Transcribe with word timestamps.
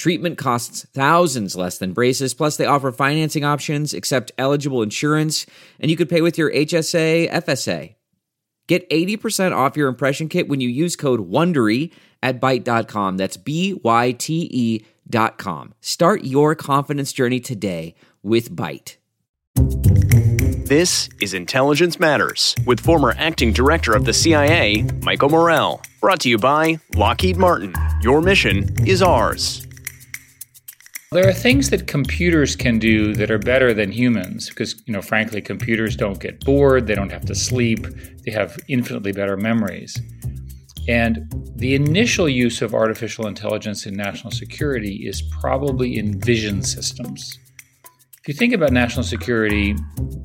Treatment 0.00 0.38
costs 0.38 0.86
thousands 0.94 1.54
less 1.54 1.76
than 1.76 1.92
braces, 1.92 2.32
plus, 2.32 2.56
they 2.56 2.64
offer 2.64 2.90
financing 2.90 3.44
options, 3.44 3.92
accept 3.92 4.32
eligible 4.38 4.80
insurance, 4.80 5.44
and 5.78 5.90
you 5.90 5.96
could 5.98 6.08
pay 6.08 6.22
with 6.22 6.38
your 6.38 6.50
HSA, 6.50 7.30
FSA. 7.30 7.96
Get 8.66 8.88
80% 8.88 9.54
off 9.54 9.76
your 9.76 9.88
impression 9.88 10.30
kit 10.30 10.48
when 10.48 10.62
you 10.62 10.70
use 10.70 10.96
code 10.96 11.28
WONDERY 11.28 11.92
at 12.22 12.40
Byte.com. 12.40 13.18
That's 13.18 13.36
B 13.36 13.78
Y 13.84 14.12
T 14.12 14.48
E 14.50 14.86
dot 15.06 15.36
com. 15.36 15.74
Start 15.82 16.24
your 16.24 16.54
confidence 16.54 17.12
journey 17.12 17.38
today 17.38 17.94
with 18.22 18.56
Byte. 18.56 18.96
This 20.66 21.10
is 21.20 21.34
Intelligence 21.34 22.00
Matters 22.00 22.54
with 22.64 22.80
former 22.80 23.14
acting 23.18 23.52
director 23.52 23.92
of 23.92 24.06
the 24.06 24.14
CIA, 24.14 24.82
Michael 25.02 25.28
Morell. 25.28 25.82
Brought 26.00 26.20
to 26.20 26.30
you 26.30 26.38
by 26.38 26.78
Lockheed 26.94 27.36
Martin. 27.36 27.74
Your 28.00 28.22
mission 28.22 28.74
is 28.86 29.02
ours. 29.02 29.66
There 31.12 31.28
are 31.28 31.32
things 31.32 31.70
that 31.70 31.88
computers 31.88 32.54
can 32.54 32.78
do 32.78 33.14
that 33.14 33.32
are 33.32 33.38
better 33.40 33.74
than 33.74 33.90
humans 33.90 34.48
because, 34.48 34.80
you 34.86 34.92
know, 34.92 35.02
frankly, 35.02 35.42
computers 35.42 35.96
don't 35.96 36.20
get 36.20 36.38
bored, 36.44 36.86
they 36.86 36.94
don't 36.94 37.10
have 37.10 37.24
to 37.24 37.34
sleep, 37.34 37.84
they 38.24 38.30
have 38.30 38.56
infinitely 38.68 39.10
better 39.10 39.36
memories. 39.36 40.00
And 40.86 41.28
the 41.56 41.74
initial 41.74 42.28
use 42.28 42.62
of 42.62 42.76
artificial 42.76 43.26
intelligence 43.26 43.86
in 43.86 43.96
national 43.96 44.30
security 44.30 45.04
is 45.04 45.20
probably 45.40 45.98
in 45.98 46.20
vision 46.20 46.62
systems. 46.62 47.40
If 48.20 48.28
you 48.28 48.34
think 48.34 48.54
about 48.54 48.70
national 48.70 49.02
security 49.02 49.74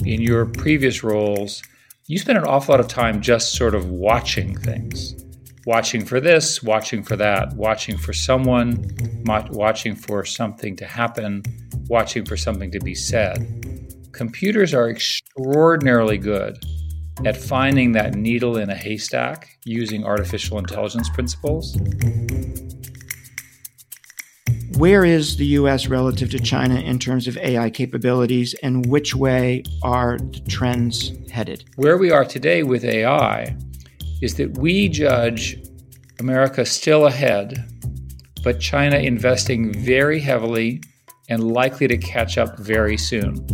in 0.06 0.22
your 0.22 0.45
previous 0.45 1.03
roles, 1.03 1.63
you 2.06 2.19
spend 2.19 2.38
an 2.38 2.45
awful 2.45 2.73
lot 2.73 2.80
of 2.80 2.88
time 2.88 3.22
just 3.22 3.56
sort 3.56 3.73
of 3.73 3.89
watching 3.89 4.56
things. 4.56 5.25
Watching 5.66 6.06
for 6.06 6.20
this, 6.22 6.62
watching 6.62 7.02
for 7.02 7.16
that, 7.16 7.54
watching 7.54 7.98
for 7.98 8.14
someone, 8.14 8.86
watching 9.26 9.96
for 9.96 10.24
something 10.24 10.76
to 10.76 10.86
happen, 10.86 11.42
watching 11.88 12.24
for 12.24 12.38
something 12.38 12.70
to 12.70 12.80
be 12.80 12.94
said. 12.94 13.36
Computers 14.12 14.75
are 14.75 14.92
extraordinarily 14.92 16.20
good 16.20 16.64
at 17.25 17.36
finding 17.36 17.94
that 17.94 18.14
needle 18.14 18.58
in 18.58 18.70
a 18.70 18.75
haystack 18.75 19.58
using 19.64 20.06
artificial 20.06 20.59
intelligence 20.59 21.09
principles. 21.09 21.75
Where 24.78 25.04
is 25.04 25.38
the 25.38 25.46
US 25.46 25.88
relative 25.88 26.30
to 26.31 26.40
China 26.40 26.75
in 26.75 27.00
terms 27.00 27.28
of 27.28 27.38
AI 27.38 27.72
capabilities, 27.72 28.54
and 28.62 28.86
which 28.86 29.16
way 29.16 29.64
are 29.81 30.20
the 30.20 30.42
trends 30.48 31.14
headed? 31.31 31.64
Where 31.78 31.98
we 31.98 32.12
are 32.12 32.25
today 32.25 32.62
with 32.62 32.84
AI 32.84 33.58
is 34.25 34.36
that 34.36 34.58
we 34.58 34.90
judge 34.90 35.58
America 36.19 36.66
still 36.66 37.06
ahead, 37.06 37.63
but 38.44 38.59
China 38.59 38.97
investing 38.97 39.72
very 39.72 40.19
heavily 40.19 40.81
and 41.30 41.53
likely 41.53 41.88
to 41.88 41.97
catch 41.97 42.38
up 42.38 42.58
very 42.58 42.97
soon. 42.97 43.46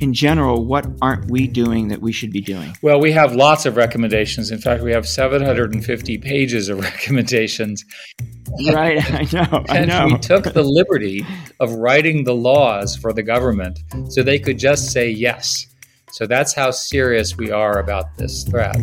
in 0.00 0.14
general, 0.14 0.64
what 0.64 0.86
aren't 1.02 1.30
we 1.30 1.46
doing 1.46 1.88
that 1.88 2.00
we 2.00 2.10
should 2.10 2.32
be 2.32 2.40
doing? 2.40 2.74
Well, 2.80 2.98
we 2.98 3.12
have 3.12 3.34
lots 3.34 3.66
of 3.66 3.76
recommendations. 3.76 4.50
In 4.50 4.58
fact, 4.58 4.82
we 4.82 4.92
have 4.92 5.06
750 5.06 6.18
pages 6.18 6.68
of 6.68 6.80
recommendations. 6.90 7.84
Right, 8.72 8.98
I 9.12 9.28
know. 9.32 9.64
I 9.68 9.84
know. 9.84 10.06
we 10.06 10.18
took 10.18 10.52
the 10.52 10.62
liberty 10.62 11.24
of 11.60 11.72
writing 11.72 12.24
the 12.24 12.34
laws 12.34 12.96
for 12.96 13.12
the 13.12 13.22
government 13.22 13.78
so 14.08 14.22
they 14.22 14.38
could 14.38 14.58
just 14.58 14.90
say 14.90 15.10
yes. 15.10 15.66
So 16.12 16.26
that's 16.26 16.54
how 16.54 16.70
serious 16.70 17.36
we 17.36 17.50
are 17.50 17.78
about 17.78 18.16
this 18.16 18.44
threat. 18.44 18.76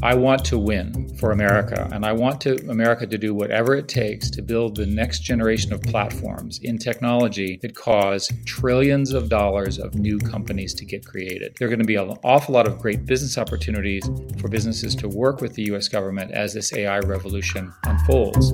I 0.00 0.14
want 0.14 0.44
to 0.44 0.58
win 0.58 1.12
for 1.16 1.32
America, 1.32 1.88
and 1.92 2.06
I 2.06 2.12
want 2.12 2.40
to 2.42 2.54
America 2.70 3.04
to 3.04 3.18
do 3.18 3.34
whatever 3.34 3.74
it 3.74 3.88
takes 3.88 4.30
to 4.30 4.42
build 4.42 4.76
the 4.76 4.86
next 4.86 5.24
generation 5.24 5.72
of 5.72 5.82
platforms 5.82 6.60
in 6.62 6.78
technology 6.78 7.58
that 7.62 7.74
cause 7.74 8.30
trillions 8.44 9.12
of 9.12 9.28
dollars 9.28 9.76
of 9.76 9.96
new 9.96 10.18
companies 10.18 10.72
to 10.74 10.84
get 10.84 11.04
created. 11.04 11.56
There 11.58 11.66
are 11.66 11.68
going 11.68 11.80
to 11.80 11.84
be 11.84 11.96
an 11.96 12.16
awful 12.22 12.54
lot 12.54 12.68
of 12.68 12.78
great 12.78 13.06
business 13.06 13.36
opportunities 13.36 14.08
for 14.40 14.46
businesses 14.46 14.94
to 14.96 15.08
work 15.08 15.40
with 15.40 15.54
the 15.54 15.64
US 15.72 15.88
government 15.88 16.30
as 16.30 16.54
this 16.54 16.72
AI 16.72 17.00
revolution 17.00 17.72
unfolds. 17.82 18.52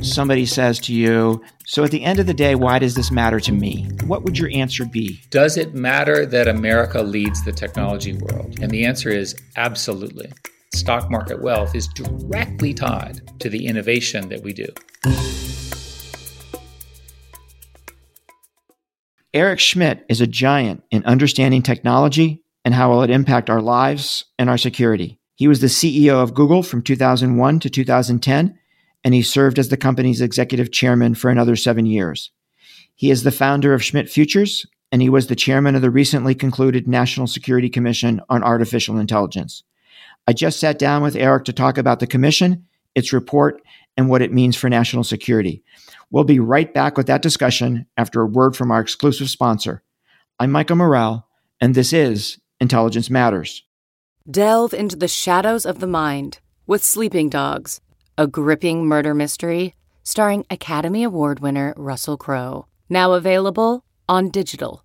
Somebody 0.00 0.46
says 0.46 0.78
to 0.80 0.94
you, 0.94 1.44
So 1.66 1.84
at 1.84 1.90
the 1.90 2.02
end 2.02 2.20
of 2.20 2.26
the 2.26 2.32
day, 2.32 2.54
why 2.54 2.78
does 2.78 2.94
this 2.94 3.10
matter 3.10 3.38
to 3.40 3.52
me? 3.52 3.86
What 4.06 4.22
would 4.22 4.38
your 4.38 4.48
answer 4.54 4.86
be? 4.86 5.20
Does 5.28 5.58
it 5.58 5.74
matter 5.74 6.24
that 6.24 6.48
America 6.48 7.02
leads 7.02 7.44
the 7.44 7.52
technology 7.52 8.14
world? 8.14 8.60
And 8.62 8.70
the 8.70 8.86
answer 8.86 9.10
is 9.10 9.36
absolutely 9.56 10.32
stock 10.74 11.10
market 11.10 11.42
wealth 11.42 11.74
is 11.74 11.88
directly 11.88 12.72
tied 12.72 13.20
to 13.40 13.48
the 13.48 13.66
innovation 13.66 14.28
that 14.28 14.42
we 14.42 14.52
do. 14.52 14.66
Eric 19.32 19.60
Schmidt 19.60 20.04
is 20.08 20.20
a 20.20 20.26
giant 20.26 20.82
in 20.90 21.04
understanding 21.04 21.62
technology 21.62 22.42
and 22.64 22.74
how 22.74 22.90
will 22.90 23.02
it 23.02 23.10
impact 23.10 23.48
our 23.48 23.60
lives 23.60 24.24
and 24.38 24.50
our 24.50 24.58
security. 24.58 25.18
He 25.36 25.48
was 25.48 25.60
the 25.60 25.68
CEO 25.68 26.22
of 26.22 26.34
Google 26.34 26.62
from 26.62 26.82
2001 26.82 27.60
to 27.60 27.70
2010, 27.70 28.58
and 29.04 29.14
he 29.14 29.22
served 29.22 29.58
as 29.58 29.68
the 29.68 29.76
company's 29.76 30.20
executive 30.20 30.72
chairman 30.72 31.14
for 31.14 31.30
another 31.30 31.56
seven 31.56 31.86
years. 31.86 32.30
He 32.94 33.10
is 33.10 33.22
the 33.22 33.30
founder 33.30 33.72
of 33.72 33.82
Schmidt 33.82 34.10
Futures, 34.10 34.66
and 34.92 35.00
he 35.00 35.08
was 35.08 35.28
the 35.28 35.36
chairman 35.36 35.74
of 35.74 35.82
the 35.82 35.90
recently 35.90 36.34
concluded 36.34 36.86
National 36.86 37.26
Security 37.26 37.70
Commission 37.70 38.20
on 38.28 38.42
Artificial 38.42 38.98
Intelligence. 38.98 39.62
I 40.30 40.32
just 40.32 40.60
sat 40.60 40.78
down 40.78 41.02
with 41.02 41.16
Eric 41.16 41.46
to 41.46 41.52
talk 41.52 41.76
about 41.76 41.98
the 41.98 42.06
commission, 42.06 42.64
its 42.94 43.12
report, 43.12 43.60
and 43.96 44.08
what 44.08 44.22
it 44.22 44.32
means 44.32 44.54
for 44.54 44.70
national 44.70 45.02
security. 45.02 45.64
We'll 46.12 46.22
be 46.22 46.38
right 46.38 46.72
back 46.72 46.96
with 46.96 47.08
that 47.08 47.20
discussion 47.20 47.86
after 47.96 48.20
a 48.20 48.28
word 48.28 48.54
from 48.54 48.70
our 48.70 48.80
exclusive 48.80 49.28
sponsor. 49.28 49.82
I'm 50.38 50.52
Michael 50.52 50.76
Morell, 50.76 51.26
and 51.60 51.74
this 51.74 51.92
is 51.92 52.38
Intelligence 52.60 53.10
Matters. 53.10 53.64
Delve 54.30 54.72
into 54.72 54.94
the 54.94 55.08
shadows 55.08 55.66
of 55.66 55.80
the 55.80 55.88
mind 55.88 56.38
with 56.64 56.84
Sleeping 56.84 57.28
Dogs, 57.28 57.80
a 58.16 58.28
gripping 58.28 58.86
murder 58.86 59.14
mystery 59.14 59.74
starring 60.04 60.46
Academy 60.48 61.02
Award 61.02 61.40
winner 61.40 61.74
Russell 61.76 62.16
Crowe. 62.16 62.66
Now 62.88 63.14
available 63.14 63.84
on 64.08 64.30
digital. 64.30 64.84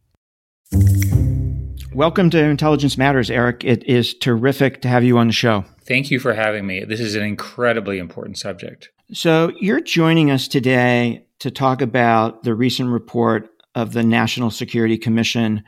Welcome 1.93 2.29
to 2.29 2.41
Intelligence 2.41 2.97
Matters, 2.97 3.29
Eric. 3.29 3.65
It 3.65 3.83
is 3.83 4.13
terrific 4.13 4.81
to 4.83 4.87
have 4.87 5.03
you 5.03 5.17
on 5.17 5.27
the 5.27 5.33
show. 5.33 5.65
Thank 5.83 6.09
you 6.09 6.19
for 6.19 6.33
having 6.33 6.65
me. 6.65 6.85
This 6.85 7.01
is 7.01 7.15
an 7.15 7.23
incredibly 7.23 7.99
important 7.99 8.37
subject. 8.37 8.89
So, 9.11 9.51
you're 9.59 9.81
joining 9.81 10.31
us 10.31 10.47
today 10.47 11.25
to 11.39 11.51
talk 11.51 11.81
about 11.81 12.43
the 12.43 12.55
recent 12.55 12.91
report 12.91 13.49
of 13.75 13.91
the 13.91 14.03
National 14.03 14.51
Security 14.51 14.97
Commission 14.97 15.65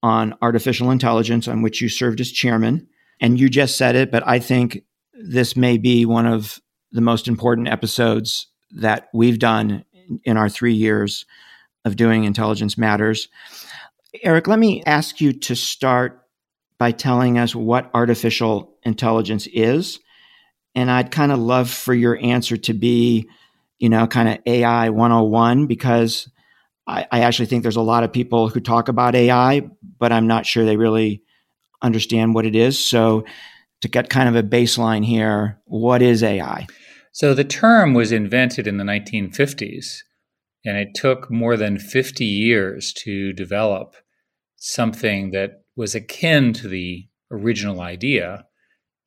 on 0.00 0.32
Artificial 0.42 0.92
Intelligence, 0.92 1.48
on 1.48 1.62
which 1.62 1.80
you 1.80 1.88
served 1.88 2.20
as 2.20 2.30
chairman. 2.30 2.86
And 3.20 3.40
you 3.40 3.48
just 3.48 3.76
said 3.76 3.96
it, 3.96 4.12
but 4.12 4.22
I 4.28 4.38
think 4.38 4.84
this 5.12 5.56
may 5.56 5.76
be 5.76 6.06
one 6.06 6.26
of 6.26 6.60
the 6.92 7.00
most 7.00 7.26
important 7.26 7.66
episodes 7.66 8.46
that 8.76 9.08
we've 9.12 9.40
done 9.40 9.84
in 10.22 10.36
our 10.36 10.48
three 10.48 10.74
years 10.74 11.26
of 11.84 11.96
doing 11.96 12.22
Intelligence 12.22 12.78
Matters. 12.78 13.28
Eric, 14.22 14.46
let 14.46 14.58
me 14.58 14.82
ask 14.84 15.20
you 15.20 15.32
to 15.32 15.54
start 15.54 16.22
by 16.78 16.92
telling 16.92 17.38
us 17.38 17.54
what 17.54 17.90
artificial 17.92 18.74
intelligence 18.84 19.46
is. 19.52 19.98
And 20.74 20.90
I'd 20.90 21.10
kind 21.10 21.32
of 21.32 21.38
love 21.38 21.70
for 21.70 21.92
your 21.92 22.18
answer 22.22 22.56
to 22.56 22.72
be, 22.72 23.28
you 23.78 23.88
know, 23.88 24.06
kind 24.06 24.28
of 24.28 24.38
AI 24.46 24.90
101, 24.90 25.66
because 25.66 26.28
I, 26.86 27.06
I 27.10 27.20
actually 27.20 27.46
think 27.46 27.62
there's 27.62 27.76
a 27.76 27.82
lot 27.82 28.04
of 28.04 28.12
people 28.12 28.48
who 28.48 28.60
talk 28.60 28.88
about 28.88 29.14
AI, 29.14 29.68
but 29.98 30.12
I'm 30.12 30.26
not 30.26 30.46
sure 30.46 30.64
they 30.64 30.76
really 30.76 31.22
understand 31.82 32.34
what 32.34 32.46
it 32.46 32.54
is. 32.54 32.84
So, 32.84 33.24
to 33.80 33.88
get 33.88 34.10
kind 34.10 34.28
of 34.28 34.34
a 34.34 34.42
baseline 34.42 35.04
here, 35.04 35.60
what 35.66 36.02
is 36.02 36.22
AI? 36.22 36.66
So, 37.12 37.34
the 37.34 37.44
term 37.44 37.94
was 37.94 38.10
invented 38.10 38.66
in 38.66 38.76
the 38.76 38.84
1950s 38.84 40.02
and 40.68 40.76
it 40.76 40.94
took 40.94 41.30
more 41.30 41.56
than 41.56 41.78
50 41.78 42.26
years 42.26 42.92
to 42.92 43.32
develop 43.32 43.96
something 44.56 45.30
that 45.30 45.62
was 45.76 45.94
akin 45.94 46.52
to 46.52 46.68
the 46.68 47.08
original 47.30 47.80
idea, 47.80 48.44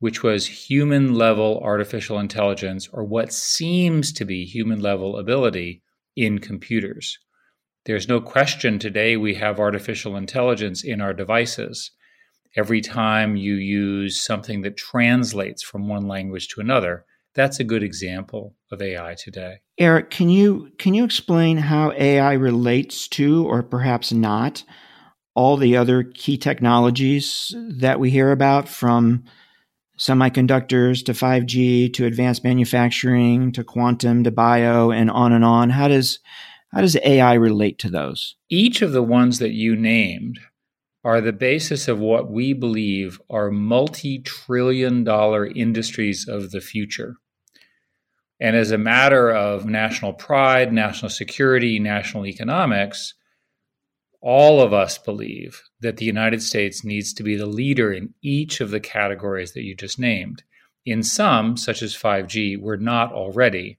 which 0.00 0.24
was 0.24 0.68
human 0.68 1.14
level 1.14 1.60
artificial 1.62 2.18
intelligence, 2.18 2.88
or 2.92 3.04
what 3.04 3.32
seems 3.32 4.12
to 4.14 4.24
be 4.24 4.44
human 4.44 4.80
level 4.80 5.16
ability 5.16 5.84
in 6.16 6.40
computers. 6.40 7.16
There's 7.84 8.08
no 8.08 8.20
question 8.20 8.80
today 8.80 9.16
we 9.16 9.34
have 9.34 9.60
artificial 9.60 10.16
intelligence 10.16 10.82
in 10.82 11.00
our 11.00 11.14
devices. 11.14 11.92
Every 12.56 12.80
time 12.80 13.36
you 13.36 13.54
use 13.54 14.20
something 14.20 14.62
that 14.62 14.76
translates 14.76 15.62
from 15.62 15.86
one 15.86 16.08
language 16.08 16.48
to 16.48 16.60
another, 16.60 17.04
that's 17.34 17.60
a 17.60 17.64
good 17.64 17.82
example 17.82 18.54
of 18.70 18.82
AI 18.82 19.14
today. 19.14 19.60
Eric, 19.78 20.10
can 20.10 20.28
you 20.28 20.70
can 20.78 20.94
you 20.94 21.04
explain 21.04 21.56
how 21.56 21.92
AI 21.92 22.32
relates 22.34 23.08
to 23.08 23.46
or 23.46 23.62
perhaps 23.62 24.12
not 24.12 24.64
all 25.34 25.56
the 25.56 25.76
other 25.76 26.02
key 26.02 26.36
technologies 26.36 27.54
that 27.56 27.98
we 27.98 28.10
hear 28.10 28.32
about 28.32 28.68
from 28.68 29.24
semiconductors 29.98 31.04
to 31.04 31.12
5G 31.12 31.92
to 31.94 32.06
advanced 32.06 32.44
manufacturing 32.44 33.52
to 33.52 33.64
quantum 33.64 34.24
to 34.24 34.30
bio 34.30 34.90
and 34.90 35.10
on 35.10 35.32
and 35.32 35.44
on? 35.44 35.70
How 35.70 35.88
does 35.88 36.18
how 36.72 36.80
does 36.80 36.96
AI 37.04 37.34
relate 37.34 37.78
to 37.80 37.90
those? 37.90 38.36
Each 38.48 38.80
of 38.82 38.92
the 38.92 39.02
ones 39.02 39.38
that 39.38 39.52
you 39.52 39.76
named 39.76 40.38
are 41.04 41.20
the 41.20 41.32
basis 41.32 41.88
of 41.88 41.98
what 41.98 42.30
we 42.30 42.52
believe 42.52 43.20
are 43.28 43.50
multi 43.50 44.20
trillion 44.20 45.02
dollar 45.02 45.46
industries 45.46 46.28
of 46.28 46.50
the 46.52 46.60
future. 46.60 47.16
And 48.40 48.56
as 48.56 48.70
a 48.70 48.78
matter 48.78 49.30
of 49.30 49.66
national 49.66 50.12
pride, 50.14 50.72
national 50.72 51.10
security, 51.10 51.78
national 51.78 52.26
economics, 52.26 53.14
all 54.20 54.60
of 54.60 54.72
us 54.72 54.98
believe 54.98 55.62
that 55.80 55.96
the 55.96 56.04
United 56.04 56.42
States 56.42 56.84
needs 56.84 57.12
to 57.14 57.24
be 57.24 57.36
the 57.36 57.46
leader 57.46 57.92
in 57.92 58.14
each 58.22 58.60
of 58.60 58.70
the 58.70 58.80
categories 58.80 59.52
that 59.52 59.64
you 59.64 59.74
just 59.74 59.98
named. 59.98 60.44
In 60.84 61.02
some, 61.02 61.56
such 61.56 61.82
as 61.82 61.94
5G, 61.96 62.60
we're 62.60 62.76
not 62.76 63.12
already. 63.12 63.78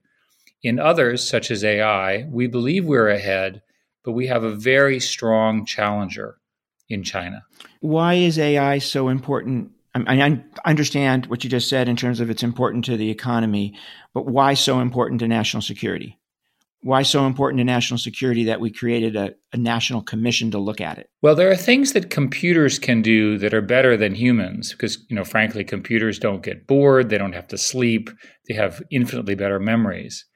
In 0.62 0.78
others, 0.78 1.26
such 1.26 1.50
as 1.50 1.64
AI, 1.64 2.24
we 2.30 2.46
believe 2.46 2.84
we're 2.84 3.08
ahead, 3.08 3.62
but 4.02 4.12
we 4.12 4.26
have 4.26 4.44
a 4.44 4.54
very 4.54 5.00
strong 5.00 5.64
challenger 5.64 6.38
in 6.88 7.02
China. 7.02 7.44
Why 7.80 8.14
is 8.14 8.38
AI 8.38 8.78
so 8.78 9.08
important? 9.08 9.70
I, 9.94 10.22
I 10.64 10.68
understand 10.70 11.26
what 11.26 11.44
you 11.44 11.50
just 11.50 11.68
said 11.68 11.88
in 11.88 11.96
terms 11.96 12.20
of 12.20 12.30
it's 12.30 12.42
important 12.42 12.84
to 12.86 12.96
the 12.96 13.10
economy, 13.10 13.74
but 14.12 14.26
why 14.26 14.54
so 14.54 14.80
important 14.80 15.20
to 15.20 15.28
national 15.28 15.62
security? 15.62 16.18
Why 16.82 17.02
so 17.02 17.24
important 17.24 17.60
to 17.60 17.64
national 17.64 17.96
security 17.96 18.44
that 18.44 18.60
we 18.60 18.70
created 18.70 19.16
a, 19.16 19.34
a 19.54 19.56
national 19.56 20.02
commission 20.02 20.50
to 20.50 20.58
look 20.58 20.82
at 20.82 20.98
it? 20.98 21.08
Well, 21.22 21.34
there 21.34 21.50
are 21.50 21.56
things 21.56 21.94
that 21.94 22.10
computers 22.10 22.78
can 22.78 23.00
do 23.00 23.38
that 23.38 23.54
are 23.54 23.62
better 23.62 23.96
than 23.96 24.14
humans 24.14 24.72
because, 24.72 24.98
you 25.08 25.16
know, 25.16 25.24
frankly, 25.24 25.64
computers 25.64 26.18
don't 26.18 26.42
get 26.42 26.66
bored, 26.66 27.08
they 27.08 27.16
don't 27.16 27.32
have 27.32 27.48
to 27.48 27.58
sleep, 27.58 28.10
they 28.48 28.54
have 28.54 28.82
infinitely 28.90 29.34
better 29.34 29.58
memories. 29.58 30.26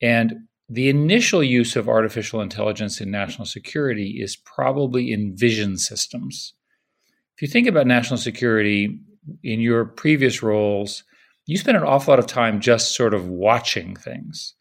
And 0.00 0.46
the 0.68 0.88
initial 0.88 1.42
use 1.42 1.76
of 1.76 1.88
artificial 1.88 2.40
intelligence 2.40 3.00
in 3.00 3.10
national 3.10 3.46
security 3.46 4.18
is 4.20 4.36
probably 4.36 5.12
in 5.12 5.36
vision 5.36 5.78
systems. 5.78 6.54
If 7.36 7.42
you 7.42 7.48
think 7.48 7.68
about 7.68 7.86
national 7.86 8.16
security 8.16 8.98
in 9.44 9.60
your 9.60 9.84
previous 9.84 10.42
roles, 10.42 11.04
you 11.46 11.56
spend 11.56 11.76
an 11.76 11.84
awful 11.84 12.12
lot 12.12 12.18
of 12.18 12.26
time 12.26 12.60
just 12.60 12.96
sort 12.96 13.14
of 13.14 13.28
watching 13.28 13.94
things, 13.94 14.54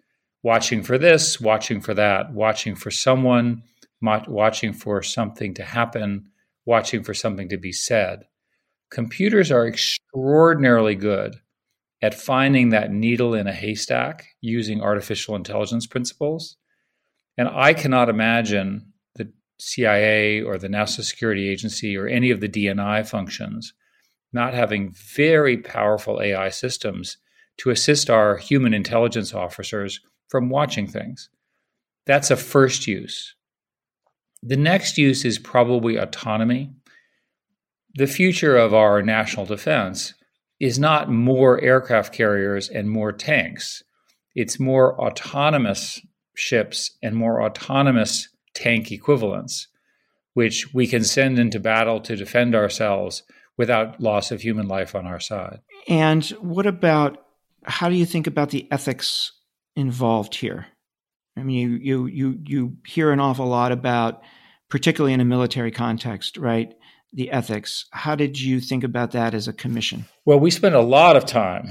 watching 0.43 0.83
for 0.83 0.99
this, 0.99 1.41
watching 1.41 1.81
for 1.81 1.95
that, 1.95 2.31
watching 2.33 2.75
for 2.75 2.91
someone, 2.91 3.63
watching 4.01 4.73
for 4.73 5.01
something 5.01 5.55
to 5.55 5.63
happen, 5.63 6.29
watching 6.65 7.03
for 7.03 7.15
something 7.15 7.49
to 7.49 7.57
be 7.57 7.71
said. 7.71 8.25
Computers 8.91 9.51
are 9.51 9.65
extraordinarily 9.65 10.93
good 10.93 11.37
at 12.01 12.13
finding 12.13 12.69
that 12.69 12.91
needle 12.91 13.33
in 13.33 13.47
a 13.47 13.53
haystack 13.53 14.27
using 14.41 14.81
artificial 14.81 15.35
intelligence 15.35 15.87
principles. 15.87 16.57
And 17.37 17.47
I 17.47 17.73
cannot 17.73 18.09
imagine 18.09 18.93
the 19.15 19.31
CIA 19.59 20.41
or 20.41 20.57
the 20.57 20.69
National 20.69 21.03
Security 21.03 21.49
Agency 21.49 21.97
or 21.97 22.07
any 22.07 22.31
of 22.31 22.41
the 22.41 22.49
DNI 22.49 23.07
functions 23.07 23.73
not 24.35 24.53
having 24.53 24.91
very 24.91 25.57
powerful 25.57 26.21
AI 26.21 26.49
systems 26.49 27.17
to 27.57 27.69
assist 27.69 28.09
our 28.09 28.35
human 28.35 28.73
intelligence 28.73 29.33
officers 29.33 30.01
from 30.27 30.49
watching 30.49 30.85
things. 30.85 31.29
That's 32.05 32.29
a 32.29 32.35
first 32.35 32.85
use. 32.85 33.33
The 34.43 34.57
next 34.57 34.97
use 34.97 35.23
is 35.23 35.39
probably 35.39 35.95
autonomy. 35.95 36.71
The 37.95 38.07
future 38.07 38.57
of 38.57 38.73
our 38.73 39.01
national 39.01 39.45
defense 39.45 40.13
is 40.59 40.79
not 40.79 41.09
more 41.09 41.59
aircraft 41.61 42.13
carriers 42.13 42.69
and 42.69 42.89
more 42.89 43.11
tanks. 43.11 43.83
It's 44.35 44.59
more 44.59 44.99
autonomous 44.99 46.01
ships 46.35 46.97
and 47.01 47.15
more 47.15 47.41
autonomous 47.41 48.29
tank 48.53 48.91
equivalents, 48.91 49.67
which 50.33 50.73
we 50.73 50.87
can 50.87 51.03
send 51.03 51.39
into 51.39 51.59
battle 51.59 51.99
to 52.01 52.15
defend 52.15 52.55
ourselves 52.55 53.23
without 53.57 54.01
loss 54.01 54.31
of 54.31 54.41
human 54.41 54.67
life 54.67 54.95
on 54.95 55.05
our 55.05 55.19
side. 55.19 55.59
And 55.87 56.25
what 56.41 56.65
about 56.65 57.25
how 57.63 57.89
do 57.89 57.95
you 57.95 58.05
think 58.05 58.27
about 58.27 58.49
the 58.49 58.67
ethics 58.71 59.31
involved 59.75 60.35
here? 60.35 60.67
I 61.37 61.43
mean, 61.43 61.57
you 61.57 61.77
you 61.77 62.05
you 62.07 62.39
you 62.45 62.77
hear 62.85 63.11
an 63.11 63.19
awful 63.19 63.47
lot 63.47 63.71
about, 63.71 64.21
particularly 64.69 65.13
in 65.13 65.21
a 65.21 65.25
military 65.25 65.71
context, 65.71 66.37
right? 66.37 66.73
The 67.13 67.31
ethics. 67.31 67.85
How 67.91 68.15
did 68.15 68.39
you 68.39 68.59
think 68.59 68.83
about 68.83 69.11
that 69.11 69.33
as 69.33 69.47
a 69.47 69.53
commission? 69.53 70.05
Well, 70.25 70.39
we 70.39 70.51
spent 70.51 70.75
a 70.75 70.81
lot 70.81 71.15
of 71.15 71.25
time 71.25 71.69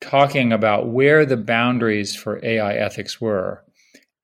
talking 0.00 0.52
about 0.52 0.88
where 0.88 1.26
the 1.26 1.36
boundaries 1.36 2.16
for 2.16 2.44
AI 2.44 2.74
ethics 2.74 3.20
were. 3.20 3.64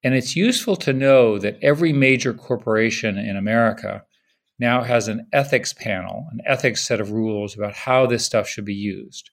And 0.03 0.15
it's 0.15 0.35
useful 0.35 0.75
to 0.77 0.93
know 0.93 1.37
that 1.39 1.57
every 1.61 1.93
major 1.93 2.33
corporation 2.33 3.17
in 3.17 3.35
America 3.35 4.03
now 4.59 4.83
has 4.83 5.07
an 5.07 5.27
ethics 5.33 5.73
panel, 5.73 6.27
an 6.31 6.39
ethics 6.45 6.83
set 6.87 6.99
of 6.99 7.11
rules 7.11 7.55
about 7.55 7.73
how 7.73 8.07
this 8.07 8.25
stuff 8.25 8.47
should 8.47 8.65
be 8.65 8.73
used. 8.73 9.29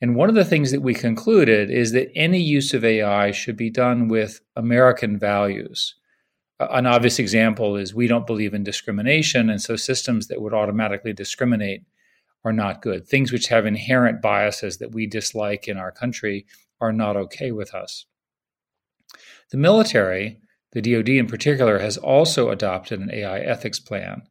And 0.00 0.16
one 0.16 0.30
of 0.30 0.34
the 0.34 0.44
things 0.44 0.70
that 0.70 0.80
we 0.80 0.94
concluded 0.94 1.70
is 1.70 1.92
that 1.92 2.10
any 2.16 2.40
use 2.40 2.72
of 2.72 2.84
AI 2.84 3.32
should 3.32 3.56
be 3.56 3.70
done 3.70 4.08
with 4.08 4.40
American 4.56 5.18
values 5.18 5.94
an 6.60 6.86
obvious 6.86 7.18
example 7.18 7.76
is 7.76 7.94
we 7.94 8.06
don't 8.06 8.26
believe 8.26 8.52
in 8.52 8.62
discrimination, 8.62 9.48
and 9.48 9.60
so 9.60 9.76
systems 9.76 10.28
that 10.28 10.42
would 10.42 10.52
automatically 10.52 11.12
discriminate 11.12 11.84
are 12.44 12.52
not 12.52 12.82
good. 12.82 13.06
Things 13.06 13.32
which 13.32 13.48
have 13.48 13.66
inherent 13.66 14.20
biases 14.20 14.78
that 14.78 14.92
we 14.92 15.06
dislike 15.06 15.68
in 15.68 15.78
our 15.78 15.90
country 15.90 16.46
are 16.80 16.92
not 16.92 17.16
okay 17.16 17.50
with 17.50 17.74
us. 17.74 18.06
The 19.50 19.58
military, 19.58 20.38
the 20.72 20.82
DoD 20.82 21.08
in 21.08 21.26
particular, 21.26 21.78
has 21.78 21.96
also 21.96 22.50
adopted 22.50 23.00
an 23.00 23.10
AI 23.12 23.40
ethics 23.40 23.80
plan. 23.80 24.22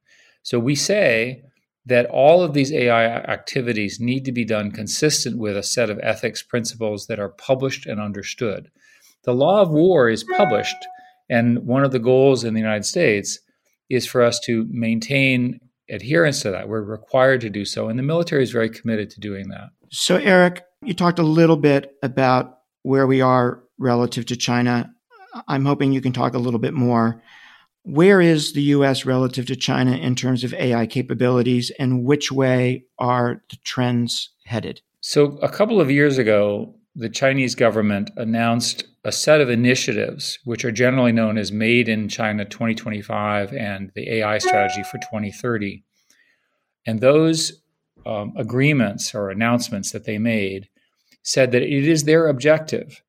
So 0.44 0.60
we 0.60 0.76
say 0.76 1.44
that 1.86 2.06
all 2.08 2.42
of 2.44 2.54
these 2.54 2.72
AI 2.72 3.06
activities 3.06 4.00
need 4.00 4.26
to 4.26 4.32
be 4.32 4.46
done 4.46 4.72
consistent 4.72 5.38
with 5.38 5.58
a 5.58 5.64
set 5.64 5.90
of 5.90 6.00
ethics 6.02 6.44
principles 6.44 7.08
that 7.08 7.20
are 7.20 7.30
published 7.30 7.86
and 7.86 8.00
understood. 8.00 8.70
The 9.24 9.34
law 9.34 9.62
of 9.62 9.70
war 9.70 10.10
is 10.10 10.24
published 10.38 10.76
and 11.30 11.60
one 11.66 11.84
of 11.84 11.92
the 11.92 12.00
goals 12.00 12.44
in 12.44 12.54
the 12.54 12.60
United 12.60 12.86
States 12.86 13.40
is 13.90 14.06
for 14.06 14.22
us 14.22 14.40
to 14.42 14.68
maintain 14.70 15.60
adherence 15.90 16.42
to 16.42 16.52
that. 16.52 16.70
We're 16.70 16.82
required 16.82 17.42
to 17.42 17.50
do 17.50 17.66
so, 17.66 17.90
and 17.90 17.98
the 17.98 18.04
military 18.04 18.44
is 18.44 18.52
very 18.52 18.70
committed 18.70 19.10
to 19.12 19.20
doing 19.20 19.50
that. 19.50 19.70
So, 19.92 20.18
Eric, 20.18 20.64
you 20.84 20.94
talked 20.94 21.20
a 21.20 21.24
little 21.24 21.58
bit 21.58 21.96
about 22.04 22.60
where 22.84 23.08
we 23.08 23.22
are 23.22 23.64
relative 23.78 24.26
to 24.28 24.36
China. 24.36 24.94
I'm 25.48 25.66
hoping 25.66 25.92
you 25.92 26.02
can 26.02 26.14
talk 26.14 26.34
a 26.34 26.40
little 26.40 26.60
bit 26.60 26.74
more. 26.74 27.22
Where 27.84 28.22
is 28.22 28.54
the 28.54 28.62
US 28.62 29.06
relative 29.06 29.48
to 29.48 29.56
China 29.56 29.96
in 29.96 30.16
terms 30.16 30.44
of 30.44 30.54
AI 30.54 30.86
capabilities, 30.86 31.72
and 31.80 32.04
which 32.04 32.32
way 32.32 32.86
are 33.00 33.44
the 33.50 33.58
trends 33.64 34.30
headed? 34.46 34.82
So, 35.02 35.38
a 35.42 35.50
couple 35.50 35.82
of 35.82 35.90
years 35.90 36.18
ago, 36.18 36.76
the 36.96 37.10
Chinese 37.10 37.56
government 37.56 38.12
announced 38.18 38.84
a 39.04 39.12
set 39.12 39.42
of 39.42 39.50
initiatives, 39.50 40.40
which 40.44 40.66
are 40.66 40.72
generally 40.72 41.12
known 41.12 41.38
as 41.38 41.52
Made 41.52 41.88
in 41.88 42.10
China 42.10 42.46
2025 42.46 43.54
and 43.54 43.92
the 43.96 44.10
AI 44.16 44.38
strategy 44.40 44.84
for 44.84 44.98
2030. 44.98 45.84
And 46.86 47.00
those 47.00 47.62
um, 48.06 48.34
agreements 48.38 49.14
or 49.16 49.30
announcements 49.30 49.92
that 49.92 50.06
they 50.06 50.18
made 50.18 50.70
said 51.24 51.52
that 51.52 51.62
it 51.62 51.88
is 51.88 52.04
their 52.04 52.28
objective 52.28 53.02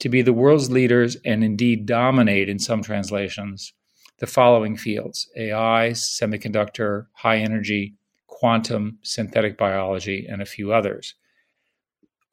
to 0.00 0.08
be 0.08 0.22
the 0.22 0.32
world's 0.32 0.70
leaders 0.70 1.16
and 1.24 1.42
indeed 1.42 1.86
dominate 1.86 2.48
in 2.48 2.58
some 2.58 2.82
translations 2.82 3.72
the 4.18 4.26
following 4.26 4.76
fields 4.76 5.28
AI, 5.36 5.90
semiconductor, 5.90 7.06
high 7.12 7.38
energy, 7.38 7.94
quantum, 8.26 8.98
synthetic 9.02 9.58
biology, 9.58 10.26
and 10.28 10.40
a 10.40 10.46
few 10.46 10.72
others. 10.72 11.14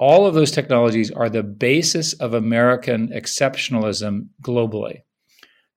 All 0.06 0.28
of 0.28 0.34
those 0.34 0.52
technologies 0.52 1.12
are 1.12 1.30
the 1.30 1.44
basis 1.44 2.12
of 2.12 2.34
American 2.34 3.08
exceptionalism 3.08 4.28
globally. 4.42 5.04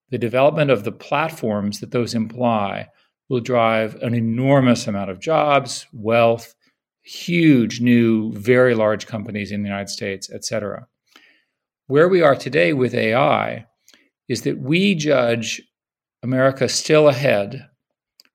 The 0.09 0.17
development 0.17 0.69
of 0.69 0.83
the 0.83 0.91
platforms 0.91 1.79
that 1.79 1.91
those 1.91 2.13
imply 2.13 2.89
will 3.29 3.39
drive 3.39 3.95
an 4.01 4.13
enormous 4.13 4.85
amount 4.85 5.11
of 5.11 5.21
jobs, 5.21 5.87
wealth, 5.93 6.55
huge 7.03 7.79
new, 7.79 8.33
very 8.33 8.75
large 8.75 9.07
companies 9.07 9.53
in 9.53 9.61
the 9.61 9.69
United 9.69 9.87
States, 9.87 10.29
et 10.29 10.43
cetera. 10.43 10.87
Where 11.85 12.09
we 12.09 12.21
are 12.21 12.35
today 12.35 12.73
with 12.73 12.93
AI 12.93 13.65
is 14.27 14.41
that 14.41 14.59
we 14.59 14.93
judge 14.93 15.61
America 16.21 16.67
still 16.67 17.07
ahead, 17.07 17.65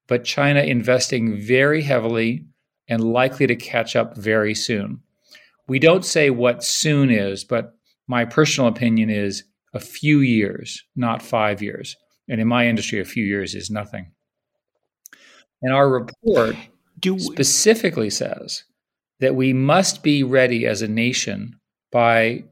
but 0.09 0.25
China 0.25 0.63
investing 0.63 1.39
very 1.39 1.83
heavily 1.83 2.47
and 2.89 3.13
likely 3.13 3.47
to 3.47 3.57
catch 3.57 3.95
up 3.95 4.17
very 4.17 4.55
soon. 4.55 5.03
We 5.73 5.79
don't 5.79 6.05
say 6.05 6.29
what 6.29 6.62
soon 6.62 7.11
is, 7.11 7.45
but 7.45 7.73
my 8.07 8.26
personal 8.26 8.69
opinion 8.69 9.09
is 9.09 9.45
a 9.73 9.81
few 9.81 10.21
years, 10.21 10.85
not 10.97 11.23
five 11.23 11.62
years. 11.62 11.97
And 12.29 12.43
in 12.43 12.47
my 12.47 12.69
industry, 12.69 13.00
a 13.00 13.07
few 13.07 13.25
years 13.25 13.55
is 13.55 13.71
nothing. 13.71 14.12
And 15.62 15.73
our 15.73 15.88
report 15.88 16.57
Do 17.00 17.19
specifically 17.19 18.11
says 18.11 18.64
that 19.21 19.35
we 19.35 19.55
must 19.55 20.02
be 20.02 20.23
ready 20.23 20.67
as 20.67 20.83
a 20.83 20.88
nation 20.88 21.59
by 21.91 22.45